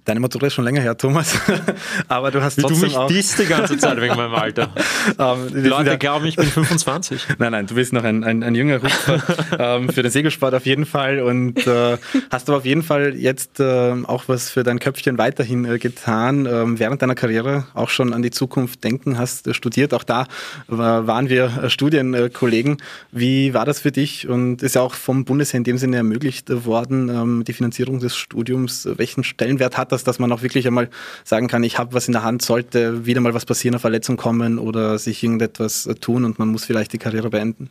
Deine 0.07 0.18
Matura 0.18 0.47
ist 0.47 0.55
schon 0.55 0.64
länger 0.64 0.81
her, 0.81 0.97
Thomas. 0.97 1.38
Aber 2.09 2.31
du 2.31 2.42
hast 2.42 2.57
Wie 2.57 2.62
trotzdem 2.62 2.90
du 2.90 2.99
mich 2.99 3.07
disst 3.09 3.38
die 3.38 3.44
ganze 3.44 3.77
Zeit 3.77 4.01
wegen 4.01 4.16
meinem 4.16 4.35
Alter. 4.35 4.70
Ähm, 5.18 5.49
Die 5.53 5.68
Leute 5.68 5.99
glauben, 5.99 6.25
ich 6.25 6.37
bin 6.37 6.47
25. 6.47 7.27
Nein, 7.38 7.53
nein, 7.53 7.66
du 7.66 7.75
bist 7.75 7.92
noch 7.92 8.05
ein, 8.05 8.25
ein, 8.25 8.42
ein 8.42 8.55
junger 8.55 8.79
Rupfer 8.79 9.23
ähm, 9.59 9.90
für 9.90 10.03
den 10.03 10.11
Segelsport 10.11 10.55
auf 10.55 10.64
jeden 10.64 10.87
Fall 10.87 11.20
und 11.20 11.66
äh, 11.66 11.99
hast 12.31 12.49
aber 12.49 12.59
auf 12.59 12.64
jeden 12.64 12.83
Fall 12.83 13.14
jetzt 13.14 13.61
äh, 13.61 13.94
auch 14.05 14.25
was 14.27 14.49
für 14.51 14.62
dein 14.62 14.79
Köpfchen 14.79 15.18
weiterhin 15.18 15.66
äh, 15.66 15.79
getan. 15.79 16.47
Ähm, 16.47 16.79
während 16.79 17.03
deiner 17.03 17.14
Karriere 17.14 17.66
auch 17.75 17.90
schon 17.90 18.14
an 18.14 18.23
die 18.23 18.31
Zukunft 18.31 18.83
denken, 18.83 19.18
hast 19.18 19.47
äh, 19.47 19.53
studiert. 19.53 19.92
Auch 19.92 20.05
da 20.05 20.23
äh, 20.23 20.73
waren 20.77 21.29
wir 21.29 21.64
äh, 21.64 21.70
Studienkollegen. 21.70 22.79
Wie 23.12 23.53
war 23.53 23.66
das 23.66 23.81
für 23.81 23.92
dich 23.92 24.27
und 24.27 24.62
ist 24.62 24.75
ja 24.75 24.81
auch 24.81 24.94
vom 24.94 25.27
Bundesheer 25.27 25.59
in 25.59 25.64
dem 25.64 25.77
Sinne 25.77 25.99
ermöglicht 25.99 26.49
worden, 26.64 27.11
ähm, 27.11 27.44
die 27.44 27.53
Finanzierung 27.53 28.01
des 28.01 28.16
Studiums. 28.16 28.88
Welchen 28.97 29.23
Stellenwert 29.23 29.74
hat 29.77 29.93
das, 29.93 30.05
dass 30.05 30.19
man 30.19 30.33
auch 30.33 30.43
wirklich 30.43 30.67
einmal 30.67 30.89
sagen 31.25 31.49
kann, 31.49 31.63
ich 31.63 31.79
habe 31.79 31.95
was 31.95 32.07
in 32.07 32.13
der 32.13 32.23
Hand, 32.23 32.43
sollte 32.43 33.07
wieder 33.07 33.21
mal 33.21 33.35
was 33.35 33.47
passieren, 33.47 33.75
eine 33.75 33.81
Verletzung 33.81 34.17
kommen 34.17 34.59
oder 34.59 34.99
sich 34.99 35.23
irgendetwas 35.23 35.89
tun 36.01 36.25
und 36.25 36.39
man 36.39 36.49
muss 36.49 36.65
vielleicht 36.65 36.93
die 36.93 36.99
Karriere 36.99 37.31
beenden? 37.31 37.71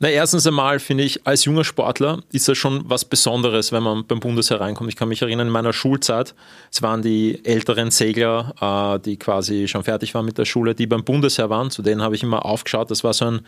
Na, 0.00 0.08
erstens 0.08 0.46
einmal 0.46 0.78
finde 0.78 1.02
ich, 1.02 1.26
als 1.26 1.44
junger 1.44 1.64
Sportler 1.64 2.22
ist 2.30 2.46
das 2.46 2.56
schon 2.56 2.82
was 2.88 3.04
Besonderes, 3.04 3.72
wenn 3.72 3.82
man 3.82 4.06
beim 4.06 4.20
Bundesheer 4.20 4.60
reinkommt. 4.60 4.88
Ich 4.88 4.94
kann 4.94 5.08
mich 5.08 5.22
erinnern, 5.22 5.48
in 5.48 5.52
meiner 5.52 5.72
Schulzeit, 5.72 6.36
es 6.70 6.82
waren 6.82 7.02
die 7.02 7.44
älteren 7.44 7.90
Segler, 7.90 8.54
äh, 8.60 9.00
die 9.00 9.16
quasi 9.16 9.66
schon 9.66 9.82
fertig 9.82 10.14
waren 10.14 10.24
mit 10.24 10.38
der 10.38 10.44
Schule, 10.44 10.76
die 10.76 10.86
beim 10.86 11.02
Bundesheer 11.02 11.50
waren. 11.50 11.72
Zu 11.72 11.82
denen 11.82 12.00
habe 12.00 12.14
ich 12.14 12.22
immer 12.22 12.44
aufgeschaut. 12.44 12.92
Das 12.92 13.02
war 13.02 13.12
so 13.12 13.24
ein 13.24 13.40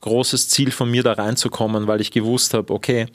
großes 0.00 0.48
Ziel 0.48 0.70
von 0.70 0.88
mir, 0.88 1.02
da 1.02 1.14
reinzukommen, 1.14 1.88
weil 1.88 2.00
ich 2.00 2.12
gewusst 2.12 2.54
habe, 2.54 2.72
okay, 2.72 3.06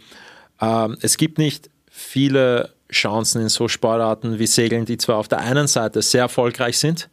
äh, 0.60 0.90
es 1.00 1.16
gibt 1.16 1.38
nicht 1.38 1.70
viele 1.90 2.74
Chancen 2.92 3.42
in 3.42 3.50
so 3.50 3.68
Sportarten 3.68 4.40
wie 4.40 4.48
Segeln, 4.48 4.86
die 4.86 4.98
zwar 4.98 5.18
auf 5.18 5.28
der 5.28 5.40
einen 5.40 5.68
Seite 5.68 6.02
sehr 6.02 6.22
erfolgreich 6.22 6.78
sind, 6.78 7.10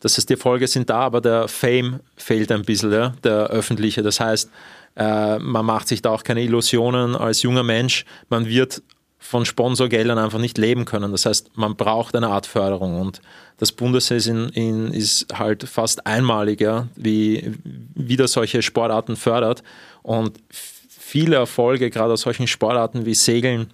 das 0.00 0.16
heißt, 0.16 0.28
die 0.28 0.34
Erfolge 0.34 0.66
sind 0.68 0.90
da, 0.90 1.00
aber 1.00 1.20
der 1.20 1.48
Fame 1.48 2.00
fehlt 2.16 2.52
ein 2.52 2.62
bisschen, 2.62 2.92
ja, 2.92 3.14
der 3.24 3.48
öffentliche. 3.48 4.02
Das 4.02 4.20
heißt, 4.20 4.50
äh, 4.96 5.38
man 5.38 5.66
macht 5.66 5.88
sich 5.88 6.02
da 6.02 6.10
auch 6.10 6.22
keine 6.22 6.42
Illusionen 6.42 7.16
als 7.16 7.42
junger 7.42 7.64
Mensch. 7.64 8.04
Man 8.28 8.46
wird 8.46 8.82
von 9.18 9.44
Sponsorgeldern 9.44 10.18
einfach 10.18 10.38
nicht 10.38 10.56
leben 10.58 10.84
können. 10.84 11.10
Das 11.10 11.26
heißt, 11.26 11.56
man 11.56 11.74
braucht 11.74 12.14
eine 12.14 12.28
Art 12.28 12.46
Förderung 12.46 13.00
und 13.00 13.20
das 13.56 13.72
Bundesheer 13.72 14.16
ist, 14.16 15.26
halt 15.34 15.64
fast 15.64 16.06
einmalig, 16.06 16.64
wie 16.94 17.52
wieder 17.94 18.28
solche 18.28 18.62
Sportarten 18.62 19.16
fördert 19.16 19.64
und 20.02 20.38
viele 20.48 21.34
Erfolge, 21.34 21.90
gerade 21.90 22.12
aus 22.12 22.20
solchen 22.20 22.46
Sportarten 22.46 23.06
wie 23.06 23.14
Segeln, 23.14 23.72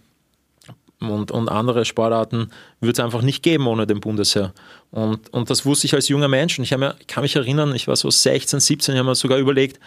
und, 1.11 1.31
und 1.31 1.49
andere 1.49 1.85
Sportarten 1.85 2.51
würde 2.81 2.93
es 2.93 3.01
einfach 3.01 3.23
nicht 3.23 3.43
geben 3.43 3.67
ohne 3.67 3.87
den 3.87 4.01
Bundesheer. 4.01 4.53
Und, 4.91 5.33
und 5.33 5.51
das 5.51 5.65
wusste 5.67 5.87
ich 5.87 5.95
als 5.95 6.09
junger 6.09 6.29
Mensch. 6.29 6.59
Und 6.59 6.65
ich, 6.65 6.77
mir, 6.77 6.95
ich 7.01 7.07
kann 7.07 7.23
mich 7.23 7.37
erinnern, 7.37 7.75
ich 7.75 7.89
war 7.89 7.97
so 7.97 8.11
16, 8.11 8.61
17, 8.61 8.95
ich 8.95 8.99
habe 8.99 9.09
mir 9.09 9.15
sogar 9.15 9.39
überlegt, 9.39 9.81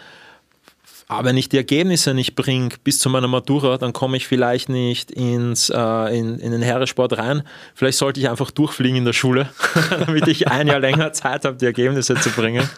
aber 1.10 1.30
wenn 1.30 1.38
ich 1.38 1.48
die 1.48 1.56
Ergebnisse 1.56 2.14
nicht 2.14 2.36
bringe 2.36 2.70
bis 2.84 3.00
zu 3.00 3.10
meiner 3.10 3.30
Matura, 3.30 3.78
dann 3.78 3.94
komme 3.94 4.18
ich 4.18 4.28
vielleicht 4.28 4.68
nicht 4.68 5.10
ins, 5.10 5.70
äh, 5.70 6.18
in, 6.18 6.38
in 6.40 6.52
den 6.52 6.62
Heeresport 6.62 7.18
rein. 7.18 7.44
Vielleicht 7.76 7.98
sollte 7.98 8.20
ich 8.20 8.30
einfach 8.30 8.52
durchfliegen 8.52 8.98
in 8.98 9.06
der 9.06 9.14
Schule, 9.14 9.50
damit 9.90 10.28
ich 10.28 10.50
ein 10.50 10.68
Jahr 10.68 10.80
länger 10.82 11.14
Zeit 11.14 11.46
habe, 11.46 11.56
die 11.56 11.66
Ergebnisse 11.66 12.16
zu 12.16 12.30
bringen. 12.32 12.70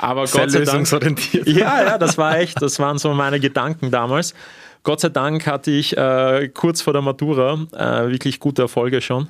Aber 0.00 0.26
Sehr 0.26 0.48
Gott 0.48 0.50
sei 0.50 0.98
Dank. 0.98 1.46
Ja, 1.46 1.84
ja, 1.84 1.98
das 1.98 2.18
war 2.18 2.36
echt, 2.36 2.60
das 2.60 2.80
waren 2.80 2.98
so 2.98 3.14
meine 3.14 3.38
Gedanken 3.38 3.92
damals. 3.92 4.34
Gott 4.84 5.00
sei 5.00 5.10
Dank 5.10 5.46
hatte 5.46 5.70
ich 5.70 5.96
äh, 5.96 6.48
kurz 6.48 6.82
vor 6.82 6.92
der 6.92 7.02
Matura 7.02 7.54
äh, 7.72 8.10
wirklich 8.10 8.40
gute 8.40 8.62
Erfolge 8.62 9.00
schon. 9.00 9.28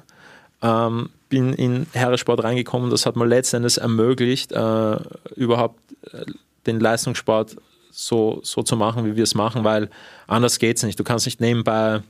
Ähm, 0.62 1.10
bin 1.28 1.52
in 1.52 1.86
Heeresport 1.92 2.42
reingekommen. 2.42 2.90
Das 2.90 3.04
hat 3.04 3.16
mir 3.16 3.26
letztendlich 3.26 3.78
ermöglicht, 3.78 4.52
äh, 4.52 4.96
überhaupt 5.36 5.78
äh, 6.12 6.24
den 6.66 6.80
Leistungssport 6.80 7.56
so, 7.90 8.40
so 8.42 8.62
zu 8.62 8.76
machen, 8.76 9.04
wie 9.04 9.16
wir 9.16 9.24
es 9.24 9.34
machen, 9.34 9.64
weil 9.64 9.90
anders 10.26 10.58
geht 10.58 10.78
es 10.78 10.82
nicht. 10.82 10.98
Du 10.98 11.04
kannst 11.04 11.26
nicht 11.26 11.40
nebenbei 11.40 12.00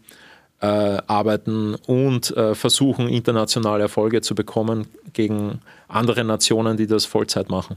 äh, 0.61 0.67
arbeiten 0.67 1.75
und 1.87 2.37
äh, 2.37 2.55
versuchen, 2.55 3.09
internationale 3.09 3.83
Erfolge 3.83 4.21
zu 4.21 4.35
bekommen 4.35 4.87
gegen 5.13 5.61
andere 5.89 6.23
Nationen, 6.23 6.77
die 6.77 6.87
das 6.87 7.05
Vollzeit 7.05 7.49
machen. 7.49 7.77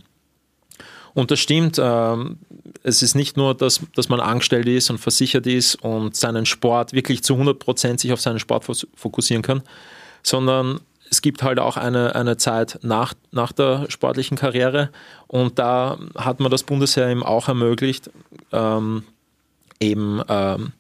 Und 1.16 1.32
das 1.32 1.40
stimmt, 1.40 1.80
äh, 1.80 2.16
es 2.84 3.02
ist 3.02 3.16
nicht 3.16 3.38
nur, 3.38 3.56
dass, 3.56 3.82
dass 3.96 4.10
man 4.10 4.20
angestellt 4.20 4.68
ist 4.68 4.90
und 4.90 5.00
versichert 5.00 5.48
ist 5.48 5.76
und 5.76 6.16
seinen 6.16 6.46
Sport 6.46 6.92
wirklich 6.94 7.24
zu 7.24 7.34
100 7.34 7.58
Prozent 7.58 8.00
sich 8.02 8.12
auf 8.14 8.22
seinen 8.22 8.38
Sport 8.38 8.66
fokussieren 8.96 9.42
kann, 9.42 9.64
sondern 10.22 10.82
es 11.10 11.22
gibt 11.22 11.42
halt 11.42 11.58
auch 11.58 11.78
eine, 11.78 12.16
eine 12.16 12.36
Zeit 12.36 12.80
nach, 12.82 13.14
nach 13.32 13.54
der 13.54 13.86
sportlichen 13.88 14.38
Karriere 14.38 14.90
und 15.28 15.58
da 15.58 15.98
hat 16.16 16.42
man 16.42 16.52
das 16.52 16.64
Bundesheer 16.64 17.08
eben 17.08 17.24
auch 17.24 17.48
ermöglicht, 17.48 18.12
ähm, 18.52 19.04
eben 19.80 20.22
ähm, 20.28 20.74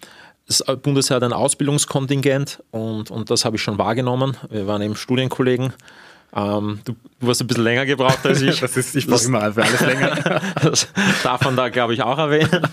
das 0.48 0.64
Bundesheer 0.82 1.16
hat 1.16 1.24
ein 1.24 1.34
Ausbildungskontingent 1.34 2.62
und, 2.72 3.10
und 3.10 3.32
das 3.32 3.46
habe 3.46 3.56
ich 3.56 3.64
schon 3.64 3.78
wahrgenommen. 3.78 4.38
Wir 4.50 4.68
waren 4.68 4.82
eben 4.82 4.96
Studienkollegen. 4.96 5.74
Ähm, 6.36 6.80
du, 6.84 6.96
du, 7.22 7.30
hast 7.30 7.40
ein 7.42 7.48
bisschen 7.48 7.64
länger 7.64 7.86
gebraucht 7.86 8.26
als 8.26 8.42
ich. 8.42 8.60
das 8.62 8.76
ist, 8.76 8.96
ich 8.96 9.08
brauche 9.08 9.24
immer 9.26 9.54
für 9.54 9.64
alles 9.64 9.80
länger. 9.80 10.42
das 10.62 10.88
darf 11.24 11.42
man 11.46 11.56
da, 11.56 11.70
glaube 11.70 11.94
ich, 11.94 12.02
auch 12.02 12.18
erwähnen. 12.18 12.68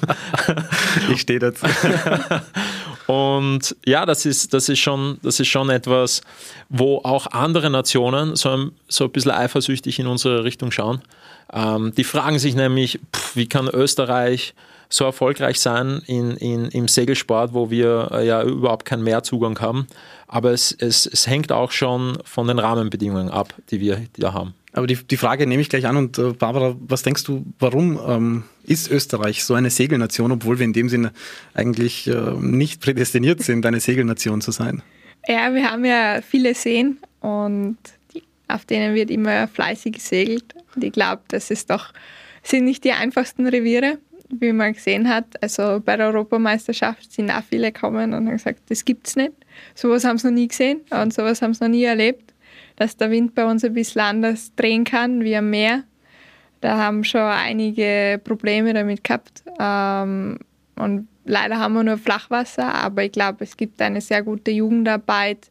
ich 1.12 1.20
stehe 1.20 1.38
dazu. 1.38 1.66
Und 3.06 3.76
ja, 3.84 4.04
das 4.04 4.26
ist, 4.26 4.52
das, 4.52 4.68
ist 4.68 4.80
schon, 4.80 5.18
das 5.22 5.38
ist 5.38 5.48
schon 5.48 5.70
etwas, 5.70 6.22
wo 6.68 6.98
auch 7.04 7.28
andere 7.28 7.70
Nationen 7.70 8.36
so 8.36 8.50
ein, 8.50 8.72
so 8.88 9.04
ein 9.04 9.10
bisschen 9.10 9.30
eifersüchtig 9.30 9.98
in 9.98 10.06
unsere 10.06 10.44
Richtung 10.44 10.70
schauen. 10.70 11.02
Ähm, 11.52 11.92
die 11.96 12.04
fragen 12.04 12.38
sich 12.38 12.54
nämlich, 12.54 12.98
pff, 13.14 13.21
wie 13.36 13.48
kann 13.48 13.68
Österreich 13.68 14.54
so 14.88 15.04
erfolgreich 15.04 15.58
sein 15.58 16.02
in, 16.06 16.36
in, 16.36 16.66
im 16.66 16.86
Segelsport, 16.88 17.54
wo 17.54 17.70
wir 17.70 18.10
äh, 18.12 18.26
ja 18.26 18.42
überhaupt 18.42 18.84
keinen 18.84 19.02
Mehrzugang 19.02 19.58
haben. 19.60 19.86
Aber 20.28 20.52
es, 20.52 20.72
es, 20.72 21.06
es 21.06 21.26
hängt 21.26 21.50
auch 21.50 21.70
schon 21.70 22.18
von 22.24 22.46
den 22.46 22.58
Rahmenbedingungen 22.58 23.30
ab, 23.30 23.54
die 23.70 23.80
wir 23.80 24.06
da 24.18 24.32
haben. 24.32 24.54
Aber 24.74 24.86
die, 24.86 24.96
die 24.96 25.16
Frage 25.16 25.46
nehme 25.46 25.60
ich 25.60 25.68
gleich 25.68 25.86
an. 25.86 25.96
Und 25.96 26.18
äh, 26.18 26.32
Barbara, 26.32 26.74
was 26.80 27.02
denkst 27.02 27.24
du, 27.24 27.44
warum 27.58 27.98
ähm, 28.06 28.44
ist 28.64 28.90
Österreich 28.90 29.44
so 29.44 29.54
eine 29.54 29.70
Segelnation, 29.70 30.32
obwohl 30.32 30.58
wir 30.58 30.64
in 30.64 30.72
dem 30.72 30.88
Sinne 30.88 31.12
eigentlich 31.54 32.06
äh, 32.06 32.32
nicht 32.38 32.80
prädestiniert 32.80 33.42
sind, 33.42 33.66
eine 33.66 33.80
Segelnation 33.80 34.40
zu 34.40 34.50
sein? 34.50 34.82
Ja, 35.26 35.54
wir 35.54 35.70
haben 35.70 35.84
ja 35.84 36.20
viele 36.22 36.54
Seen 36.54 36.98
und 37.20 37.76
die, 38.14 38.22
auf 38.48 38.64
denen 38.64 38.94
wird 38.94 39.10
immer 39.10 39.46
fleißig 39.46 39.94
gesegelt. 39.94 40.54
Und 40.74 40.82
ich 40.82 40.92
glaube, 40.92 41.22
das 41.28 41.50
ist 41.50 41.70
doch, 41.70 41.92
sind 42.42 42.64
nicht 42.64 42.84
die 42.84 42.92
einfachsten 42.92 43.46
Reviere, 43.46 43.98
wie 44.28 44.52
man 44.52 44.72
gesehen 44.72 45.08
hat. 45.08 45.42
Also 45.42 45.80
bei 45.84 45.96
der 45.96 46.06
Europameisterschaft 46.06 47.12
sind 47.12 47.30
auch 47.30 47.42
viele 47.42 47.72
gekommen 47.72 48.14
und 48.14 48.26
haben 48.26 48.36
gesagt, 48.36 48.62
das 48.68 48.84
gibt 48.84 49.06
es 49.06 49.16
nicht. 49.16 49.32
Sowas 49.74 50.04
haben 50.04 50.18
sie 50.18 50.28
noch 50.28 50.34
nie 50.34 50.48
gesehen 50.48 50.80
und 50.90 51.12
sowas 51.12 51.42
haben 51.42 51.54
sie 51.54 51.64
noch 51.64 51.70
nie 51.70 51.84
erlebt 51.84 52.32
dass 52.76 52.96
der 52.96 53.10
Wind 53.10 53.34
bei 53.34 53.44
uns 53.44 53.64
ein 53.64 53.74
bisschen 53.74 54.00
anders 54.00 54.54
drehen 54.56 54.84
kann 54.84 55.22
wie 55.22 55.36
am 55.36 55.50
Meer. 55.50 55.84
Da 56.60 56.78
haben 56.78 57.04
schon 57.04 57.20
einige 57.20 58.20
Probleme 58.22 58.72
damit 58.72 59.04
gehabt. 59.04 59.42
Ähm, 59.58 60.38
und 60.76 61.08
leider 61.24 61.58
haben 61.58 61.74
wir 61.74 61.82
nur 61.82 61.98
Flachwasser, 61.98 62.74
aber 62.74 63.04
ich 63.04 63.12
glaube, 63.12 63.44
es 63.44 63.56
gibt 63.56 63.80
eine 63.80 64.00
sehr 64.00 64.22
gute 64.22 64.50
Jugendarbeit 64.50 65.50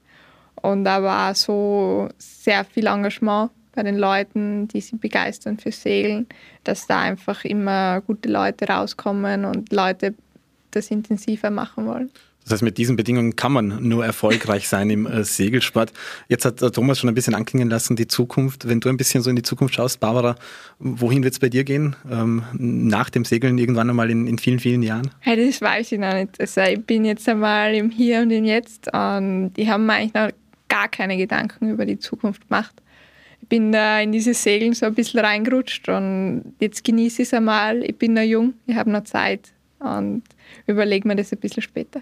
und 0.61 0.87
aber 0.87 1.29
auch 1.29 1.35
so 1.35 2.09
sehr 2.17 2.63
viel 2.65 2.87
Engagement 2.87 3.51
bei 3.73 3.83
den 3.83 3.97
Leuten, 3.97 4.67
die 4.67 4.81
sich 4.81 4.99
begeistern 4.99 5.57
für 5.57 5.71
Segeln, 5.71 6.27
dass 6.63 6.87
da 6.87 6.99
einfach 6.99 7.45
immer 7.45 8.01
gute 8.01 8.29
Leute 8.29 8.67
rauskommen 8.67 9.45
und 9.45 9.71
Leute 9.71 10.13
das 10.71 10.91
intensiver 10.91 11.49
machen 11.49 11.85
wollen. 11.85 12.11
Das 12.43 12.53
heißt, 12.53 12.63
mit 12.63 12.77
diesen 12.77 12.95
Bedingungen 12.95 13.35
kann 13.35 13.51
man 13.51 13.87
nur 13.87 14.03
erfolgreich 14.03 14.67
sein 14.67 14.89
im 14.89 15.05
äh, 15.05 15.23
Segelsport. 15.23 15.93
Jetzt 16.27 16.43
hat 16.43 16.61
äh, 16.61 16.71
Thomas 16.71 16.97
schon 16.97 17.07
ein 17.07 17.13
bisschen 17.13 17.35
anklingen 17.35 17.69
lassen, 17.69 17.95
die 17.95 18.07
Zukunft. 18.07 18.67
Wenn 18.67 18.79
du 18.79 18.89
ein 18.89 18.97
bisschen 18.97 19.21
so 19.21 19.29
in 19.29 19.35
die 19.35 19.43
Zukunft 19.43 19.75
schaust, 19.75 19.99
Barbara, 19.99 20.35
wohin 20.79 21.23
wird 21.23 21.33
es 21.33 21.39
bei 21.39 21.49
dir 21.49 21.63
gehen? 21.63 21.95
Ähm, 22.09 22.43
nach 22.53 23.11
dem 23.11 23.25
Segeln 23.25 23.59
irgendwann 23.59 23.89
einmal 23.89 24.09
in, 24.09 24.25
in 24.25 24.39
vielen, 24.39 24.59
vielen 24.59 24.81
Jahren? 24.81 25.11
Hey, 25.19 25.45
das 25.45 25.61
weiß 25.61 25.91
ich 25.91 25.99
noch 25.99 26.13
nicht. 26.13 26.39
Also 26.41 26.61
ich 26.61 26.83
bin 26.83 27.05
jetzt 27.05 27.29
einmal 27.29 27.75
im 27.75 27.91
Hier 27.91 28.21
und 28.21 28.31
im 28.31 28.45
Jetzt 28.45 28.91
und 28.91 29.51
ich 29.55 29.69
habe 29.69 29.83
mir 29.83 29.93
eigentlich 29.93 30.13
noch 30.15 30.29
gar 30.67 30.87
keine 30.87 31.17
Gedanken 31.17 31.69
über 31.69 31.85
die 31.85 31.99
Zukunft 31.99 32.47
gemacht. 32.47 32.73
Ich 33.41 33.47
bin 33.49 33.71
da 33.71 33.99
in 33.99 34.11
dieses 34.11 34.41
Segeln 34.41 34.73
so 34.73 34.85
ein 34.85 34.93
bisschen 34.93 35.19
reingerutscht 35.19 35.89
und 35.89 36.53
jetzt 36.59 36.83
genieße 36.83 37.23
ich 37.23 37.27
es 37.27 37.33
einmal. 37.33 37.83
Ich 37.83 37.97
bin 37.97 38.13
noch 38.13 38.21
jung, 38.21 38.53
ich 38.67 38.75
habe 38.75 38.89
noch 38.89 39.03
Zeit 39.03 39.51
und 39.79 40.23
überlege 40.67 41.07
mir 41.07 41.15
das 41.15 41.31
ein 41.31 41.39
bisschen 41.39 41.63
später. 41.63 42.01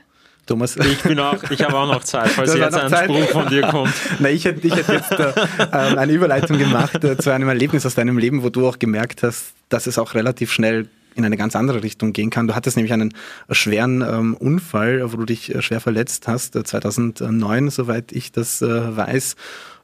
Thomas. 0.49 0.75
Ich 0.77 1.03
bin 1.03 1.19
auch, 1.19 1.43
ich 1.51 1.61
habe 1.61 1.77
auch 1.77 1.85
noch 1.85 2.03
Zeit, 2.03 2.29
falls 2.29 2.55
jetzt 2.55 2.75
ein 2.75 2.89
Zeit. 2.89 3.05
Spruch 3.05 3.29
von 3.29 3.47
dir 3.49 3.61
kommt. 3.67 3.93
Na, 4.19 4.31
ich 4.31 4.45
hätte, 4.45 4.65
ich 4.65 4.75
hätte 4.75 4.93
jetzt 4.93 5.11
äh, 5.11 5.31
ähm, 5.71 5.97
eine 5.97 6.11
Überleitung 6.11 6.57
gemacht 6.57 7.03
äh, 7.03 7.17
zu 7.17 7.29
einem 7.29 7.49
Erlebnis 7.49 7.85
aus 7.85 7.93
deinem 7.93 8.17
Leben, 8.17 8.41
wo 8.41 8.49
du 8.49 8.67
auch 8.67 8.79
gemerkt 8.79 9.21
hast, 9.21 9.53
dass 9.69 9.85
es 9.85 9.99
auch 9.99 10.15
relativ 10.15 10.51
schnell 10.51 10.87
in 11.15 11.23
eine 11.23 11.37
ganz 11.37 11.55
andere 11.55 11.83
Richtung 11.83 12.13
gehen 12.13 12.31
kann. 12.31 12.47
Du 12.47 12.55
hattest 12.55 12.77
nämlich 12.77 12.93
einen 12.93 13.13
schweren 13.51 14.01
ähm, 14.01 14.35
Unfall, 14.35 15.11
wo 15.11 15.17
du 15.17 15.25
dich 15.25 15.53
äh, 15.53 15.61
schwer 15.61 15.81
verletzt 15.81 16.27
hast, 16.27 16.53
2009, 16.53 17.67
äh, 17.67 17.71
soweit 17.71 18.11
ich 18.11 18.31
das 18.31 18.63
äh, 18.63 18.97
weiß. 18.97 19.35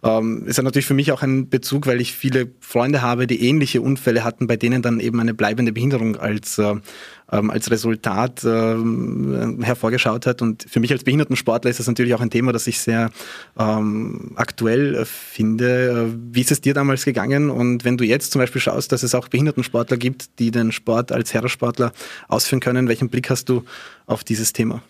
Ähm, 0.06 0.44
ist 0.46 0.58
ja 0.58 0.64
natürlich 0.64 0.86
für 0.86 0.94
mich 0.94 1.12
auch 1.12 1.24
ein 1.24 1.50
Bezug, 1.50 1.88
weil 1.88 2.00
ich 2.00 2.14
viele 2.14 2.52
Freunde 2.60 3.02
habe, 3.02 3.26
die 3.26 3.42
ähnliche 3.42 3.82
Unfälle 3.82 4.24
hatten, 4.24 4.46
bei 4.46 4.56
denen 4.56 4.84
dann 4.84 5.00
eben 5.00 5.20
eine 5.20 5.34
bleibende 5.34 5.72
Behinderung 5.72 6.16
als, 6.16 6.60
äh, 6.60 6.76
ähm, 7.32 7.50
als 7.50 7.72
Resultat 7.72 8.44
äh, 8.44 8.76
hervorgeschaut 9.64 10.28
hat. 10.28 10.44
Und 10.44 10.68
für 10.70 10.80
mich 10.80 10.92
als 10.92 11.04
Behindertensportler 11.04 11.72
ist 11.72 11.80
das 11.80 11.88
natürlich 11.88 12.14
auch 12.14 12.22
ein 12.22 12.30
Thema, 12.30 12.54
das 12.54 12.68
ich 12.68 12.80
sehr 12.80 13.10
ähm, 13.58 14.34
aktuell 14.36 15.06
finde. 15.06 16.14
Wie 16.32 16.42
ist 16.42 16.52
es 16.52 16.62
dir 16.62 16.76
damals 16.76 17.04
gegangen? 17.04 17.50
Und 17.50 17.84
wenn 17.84 17.98
du 17.98 18.04
jetzt 18.04 18.32
zum 18.32 18.40
Beispiel 18.40 18.62
schaust, 18.62 18.92
dass 18.92 19.02
es 19.02 19.16
auch 19.16 19.28
Behindertensportler 19.28 19.98
gibt, 19.98 20.38
die 20.38 20.52
den 20.52 20.72
Sport 20.72 21.12
als 21.12 21.34
Herrensportler 21.34 21.94
ausführen 22.28 22.60
können, 22.60 22.88
welchen 22.88 23.10
Blick 23.10 23.32
hast 23.32 23.50
du 23.50 23.64
auf 24.06 24.24
dieses 24.24 24.54
Thema? 24.54 24.84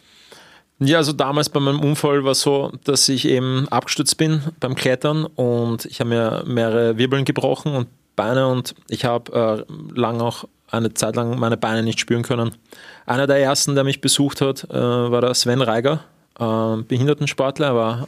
Ja, 0.79 0.97
also 0.97 1.13
damals 1.13 1.49
bei 1.49 1.61
meinem 1.61 1.79
Unfall 1.79 2.25
war 2.25 2.31
es 2.31 2.41
so, 2.41 2.71
dass 2.83 3.07
ich 3.07 3.25
eben 3.27 3.67
abgestürzt 3.69 4.17
bin 4.17 4.41
beim 4.59 4.75
Klettern 4.75 5.25
und 5.25 5.85
ich 5.85 6.01
habe 6.01 6.09
mir 6.09 6.43
mehrere 6.45 6.97
Wirbeln 6.97 7.23
gebrochen 7.23 7.73
und 7.73 7.87
Beine 8.17 8.47
und 8.47 8.75
ich 8.89 9.05
habe 9.05 9.65
äh, 9.67 9.99
lang 9.99 10.19
auch 10.19 10.45
eine 10.69 10.93
Zeit 10.93 11.15
lang 11.15 11.39
meine 11.39 11.55
Beine 11.55 11.83
nicht 11.83 11.99
spüren 11.99 12.23
können. 12.23 12.55
Einer 13.05 13.27
der 13.27 13.37
ersten, 13.37 13.75
der 13.75 13.85
mich 13.85 14.01
besucht 14.01 14.41
hat, 14.41 14.65
äh, 14.69 14.73
war 14.73 15.21
der 15.21 15.33
Sven 15.33 15.61
Reiger, 15.61 16.01
äh, 16.39 16.81
Behindertensportler, 16.83 17.67
er 17.67 17.75
war 17.75 18.07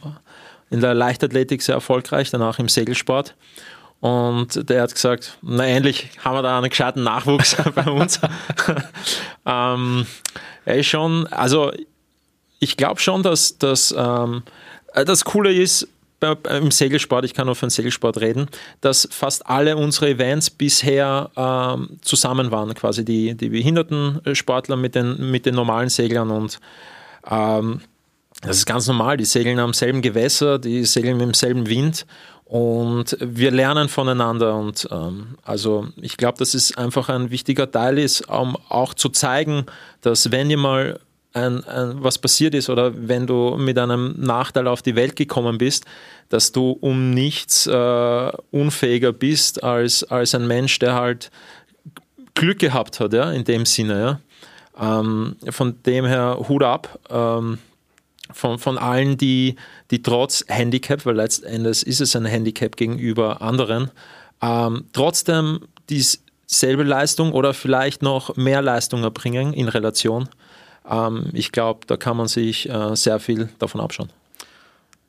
in 0.69 0.81
der 0.81 0.93
Leichtathletik 0.93 1.61
sehr 1.61 1.75
erfolgreich, 1.75 2.31
danach 2.31 2.59
im 2.59 2.67
Segelsport. 2.67 3.35
Und 4.01 4.69
der 4.69 4.83
hat 4.83 4.93
gesagt, 4.93 5.37
na 5.41 5.65
endlich 5.65 6.09
haben 6.23 6.35
wir 6.35 6.41
da 6.41 6.57
einen 6.57 6.69
gescheiten 6.69 7.03
Nachwuchs 7.03 7.55
bei 7.75 7.89
uns. 7.89 8.19
ähm, 9.45 10.05
er 10.65 10.75
ist 10.75 10.87
schon, 10.87 11.25
also 11.27 11.71
ich 12.59 12.77
glaube 12.77 12.99
schon, 12.99 13.23
dass, 13.23 13.57
dass 13.57 13.93
ähm, 13.97 14.43
äh, 14.93 15.05
das 15.05 15.25
Coole 15.25 15.53
ist, 15.53 15.87
im 16.49 16.71
Segelsport, 16.71 17.25
ich 17.25 17.35
kann 17.35 17.45
nur 17.45 17.55
von 17.55 17.69
Segelsport 17.69 18.19
reden, 18.19 18.47
dass 18.81 19.07
fast 19.11 19.45
alle 19.45 19.77
unsere 19.77 20.09
Events 20.09 20.49
bisher 20.49 21.29
ähm, 21.35 21.99
zusammen 22.01 22.49
waren, 22.49 22.73
quasi 22.73 23.05
die, 23.05 23.35
die 23.35 23.49
Behindertensportler 23.49 24.77
mit 24.77 24.95
den, 24.95 25.29
mit 25.29 25.45
den 25.45 25.53
normalen 25.53 25.89
Seglern 25.89 26.31
und 26.31 26.59
ähm, 27.29 27.81
das 28.41 28.57
ist 28.57 28.65
ganz 28.65 28.87
normal, 28.87 29.17
die 29.17 29.25
segeln 29.25 29.59
am 29.59 29.73
selben 29.73 30.01
Gewässer, 30.01 30.59
die 30.59 30.85
segeln 30.85 31.17
mit 31.17 31.27
demselben 31.27 31.67
Wind 31.67 32.05
und 32.45 33.17
wir 33.19 33.51
lernen 33.51 33.89
voneinander 33.89 34.55
und 34.55 34.87
ähm, 34.91 35.37
also 35.43 35.87
ich 35.97 36.17
glaube, 36.17 36.39
dass 36.39 36.55
es 36.55 36.75
einfach 36.77 37.09
ein 37.09 37.29
wichtiger 37.29 37.69
Teil 37.69 37.99
ist, 37.99 38.27
um 38.27 38.57
auch 38.69 38.95
zu 38.95 39.09
zeigen, 39.09 39.65
dass 40.01 40.31
wenn 40.31 40.49
ihr 40.49 40.57
mal 40.57 40.99
ein, 41.37 41.63
ein, 41.65 42.03
was 42.03 42.17
passiert 42.17 42.53
ist 42.53 42.69
oder 42.69 42.91
wenn 42.95 43.27
du 43.27 43.55
mit 43.57 43.77
einem 43.77 44.15
Nachteil 44.17 44.67
auf 44.67 44.81
die 44.81 44.95
Welt 44.95 45.15
gekommen 45.15 45.57
bist, 45.57 45.85
dass 46.29 46.51
du 46.51 46.71
um 46.71 47.11
nichts 47.11 47.67
äh, 47.67 48.31
unfähiger 48.51 49.13
bist 49.13 49.63
als, 49.63 50.03
als 50.03 50.35
ein 50.35 50.47
Mensch, 50.47 50.79
der 50.79 50.95
halt 50.95 51.31
Glück 52.33 52.59
gehabt 52.59 52.99
hat, 52.99 53.13
ja, 53.13 53.31
in 53.31 53.43
dem 53.43 53.65
Sinne. 53.65 54.19
Ja. 54.79 54.99
Ähm, 54.99 55.37
von 55.49 55.81
dem 55.83 56.05
her 56.05 56.37
Hut 56.47 56.63
ab. 56.63 56.99
Ähm, 57.09 57.59
von, 58.31 58.59
von 58.59 58.77
allen, 58.77 59.17
die, 59.17 59.55
die 59.89 60.01
trotz 60.01 60.43
Handicap, 60.49 61.05
weil 61.05 61.15
letztendlich 61.15 61.87
ist 61.87 62.01
es 62.01 62.13
ein 62.13 62.25
Handicap 62.25 62.75
gegenüber 62.75 63.41
anderen, 63.41 63.89
ähm, 64.41 64.83
trotzdem 64.91 65.61
dieselbe 65.89 66.83
Leistung 66.83 67.31
oder 67.31 67.53
vielleicht 67.53 68.01
noch 68.01 68.35
mehr 68.35 68.61
Leistung 68.61 69.03
erbringen 69.03 69.53
in 69.53 69.69
Relation 69.69 70.27
ähm, 70.89 71.29
ich 71.33 71.51
glaube, 71.51 71.81
da 71.87 71.97
kann 71.97 72.17
man 72.17 72.27
sich 72.27 72.69
äh, 72.69 72.95
sehr 72.95 73.19
viel 73.19 73.49
davon 73.59 73.81
abschauen. 73.81 74.09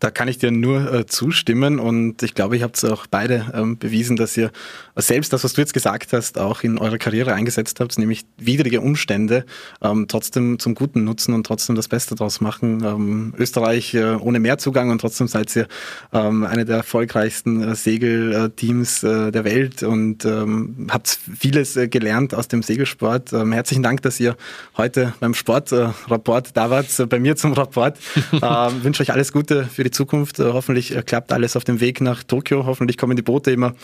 Da 0.00 0.12
kann 0.12 0.28
ich 0.28 0.38
dir 0.38 0.52
nur 0.52 0.92
äh, 0.92 1.06
zustimmen 1.06 1.80
und 1.80 2.22
ich 2.22 2.34
glaube, 2.34 2.56
ihr 2.56 2.62
habt 2.62 2.76
es 2.76 2.84
auch 2.84 3.08
beide 3.08 3.52
ähm, 3.52 3.78
bewiesen, 3.78 4.16
dass 4.16 4.36
ihr 4.36 4.52
selbst 4.94 5.32
das, 5.32 5.42
was 5.42 5.54
du 5.54 5.60
jetzt 5.60 5.74
gesagt 5.74 6.12
hast, 6.12 6.38
auch 6.38 6.62
in 6.62 6.78
eurer 6.78 6.98
Karriere 6.98 7.34
eingesetzt 7.34 7.80
habt, 7.80 7.98
nämlich 7.98 8.24
widrige 8.36 8.80
Umstände 8.80 9.44
ähm, 9.82 10.06
trotzdem 10.06 10.60
zum 10.60 10.76
Guten 10.76 11.02
nutzen 11.02 11.34
und 11.34 11.44
trotzdem 11.44 11.74
das 11.74 11.88
Beste 11.88 12.14
daraus 12.14 12.40
machen. 12.40 12.84
Ähm, 12.84 13.34
Österreich 13.38 13.94
äh, 13.94 14.14
ohne 14.14 14.38
Mehrzugang 14.38 14.90
und 14.90 15.00
trotzdem 15.00 15.26
seid 15.26 15.54
ihr 15.56 15.66
ähm, 16.12 16.44
eine 16.44 16.64
der 16.64 16.76
erfolgreichsten 16.78 17.62
äh, 17.62 17.74
Segelteams 17.74 19.02
äh, 19.02 19.32
der 19.32 19.44
Welt 19.44 19.82
und 19.82 20.24
ähm, 20.24 20.86
habt 20.90 21.18
vieles 21.38 21.76
äh, 21.76 21.88
gelernt 21.88 22.34
aus 22.34 22.46
dem 22.46 22.62
Segelsport. 22.62 23.32
Ähm, 23.32 23.50
herzlichen 23.50 23.82
Dank, 23.82 24.02
dass 24.02 24.20
ihr 24.20 24.36
heute 24.76 25.12
beim 25.18 25.34
Sportrapport 25.34 26.56
da 26.56 26.70
wart, 26.70 26.86
äh, 27.00 27.06
bei 27.06 27.18
mir 27.18 27.34
zum 27.34 27.52
Rapport. 27.52 27.98
wünsche 28.82 29.02
euch 29.02 29.12
alles 29.12 29.32
Gute 29.32 29.64
für 29.64 29.84
die 29.84 29.87
Zukunft. 29.90 30.38
Äh, 30.38 30.52
hoffentlich 30.52 30.94
äh, 30.94 31.02
klappt 31.02 31.32
alles 31.32 31.56
auf 31.56 31.64
dem 31.64 31.80
Weg 31.80 32.00
nach 32.00 32.22
Tokio. 32.22 32.66
Hoffentlich 32.66 32.96
kommen 32.96 33.16
die 33.16 33.22
Boote 33.22 33.50
immer 33.50 33.74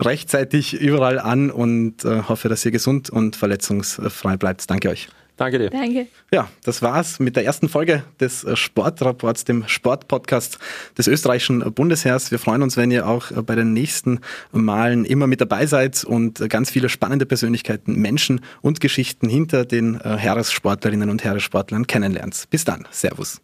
rechtzeitig 0.00 0.74
überall 0.74 1.18
an 1.18 1.50
und 1.50 2.04
äh, 2.04 2.22
hoffe, 2.22 2.48
dass 2.48 2.64
ihr 2.64 2.70
gesund 2.70 3.10
und 3.10 3.36
verletzungsfrei 3.36 4.36
bleibt. 4.36 4.70
Danke 4.70 4.90
euch. 4.90 5.08
Danke 5.36 5.58
dir. 5.58 5.70
Danke. 5.70 6.06
Ja, 6.32 6.48
das 6.62 6.80
war's 6.80 7.18
mit 7.18 7.34
der 7.34 7.44
ersten 7.44 7.68
Folge 7.68 8.04
des 8.20 8.46
Sportrapports, 8.54 9.42
dem 9.44 9.66
Sportpodcast 9.66 10.58
des 10.96 11.08
österreichischen 11.08 11.72
Bundesheers. 11.72 12.30
Wir 12.30 12.38
freuen 12.38 12.62
uns, 12.62 12.76
wenn 12.76 12.92
ihr 12.92 13.08
auch 13.08 13.32
bei 13.42 13.56
den 13.56 13.72
nächsten 13.72 14.20
Malen 14.52 15.04
immer 15.04 15.26
mit 15.26 15.40
dabei 15.40 15.66
seid 15.66 16.04
und 16.04 16.48
ganz 16.48 16.70
viele 16.70 16.88
spannende 16.88 17.26
Persönlichkeiten, 17.26 17.96
Menschen 17.96 18.42
und 18.62 18.78
Geschichten 18.80 19.28
hinter 19.28 19.64
den 19.64 19.98
Heeressportlerinnen 20.00 21.10
und 21.10 21.24
Heeressportlern 21.24 21.88
kennenlernt. 21.88 22.44
Bis 22.50 22.64
dann. 22.64 22.86
Servus. 22.92 23.43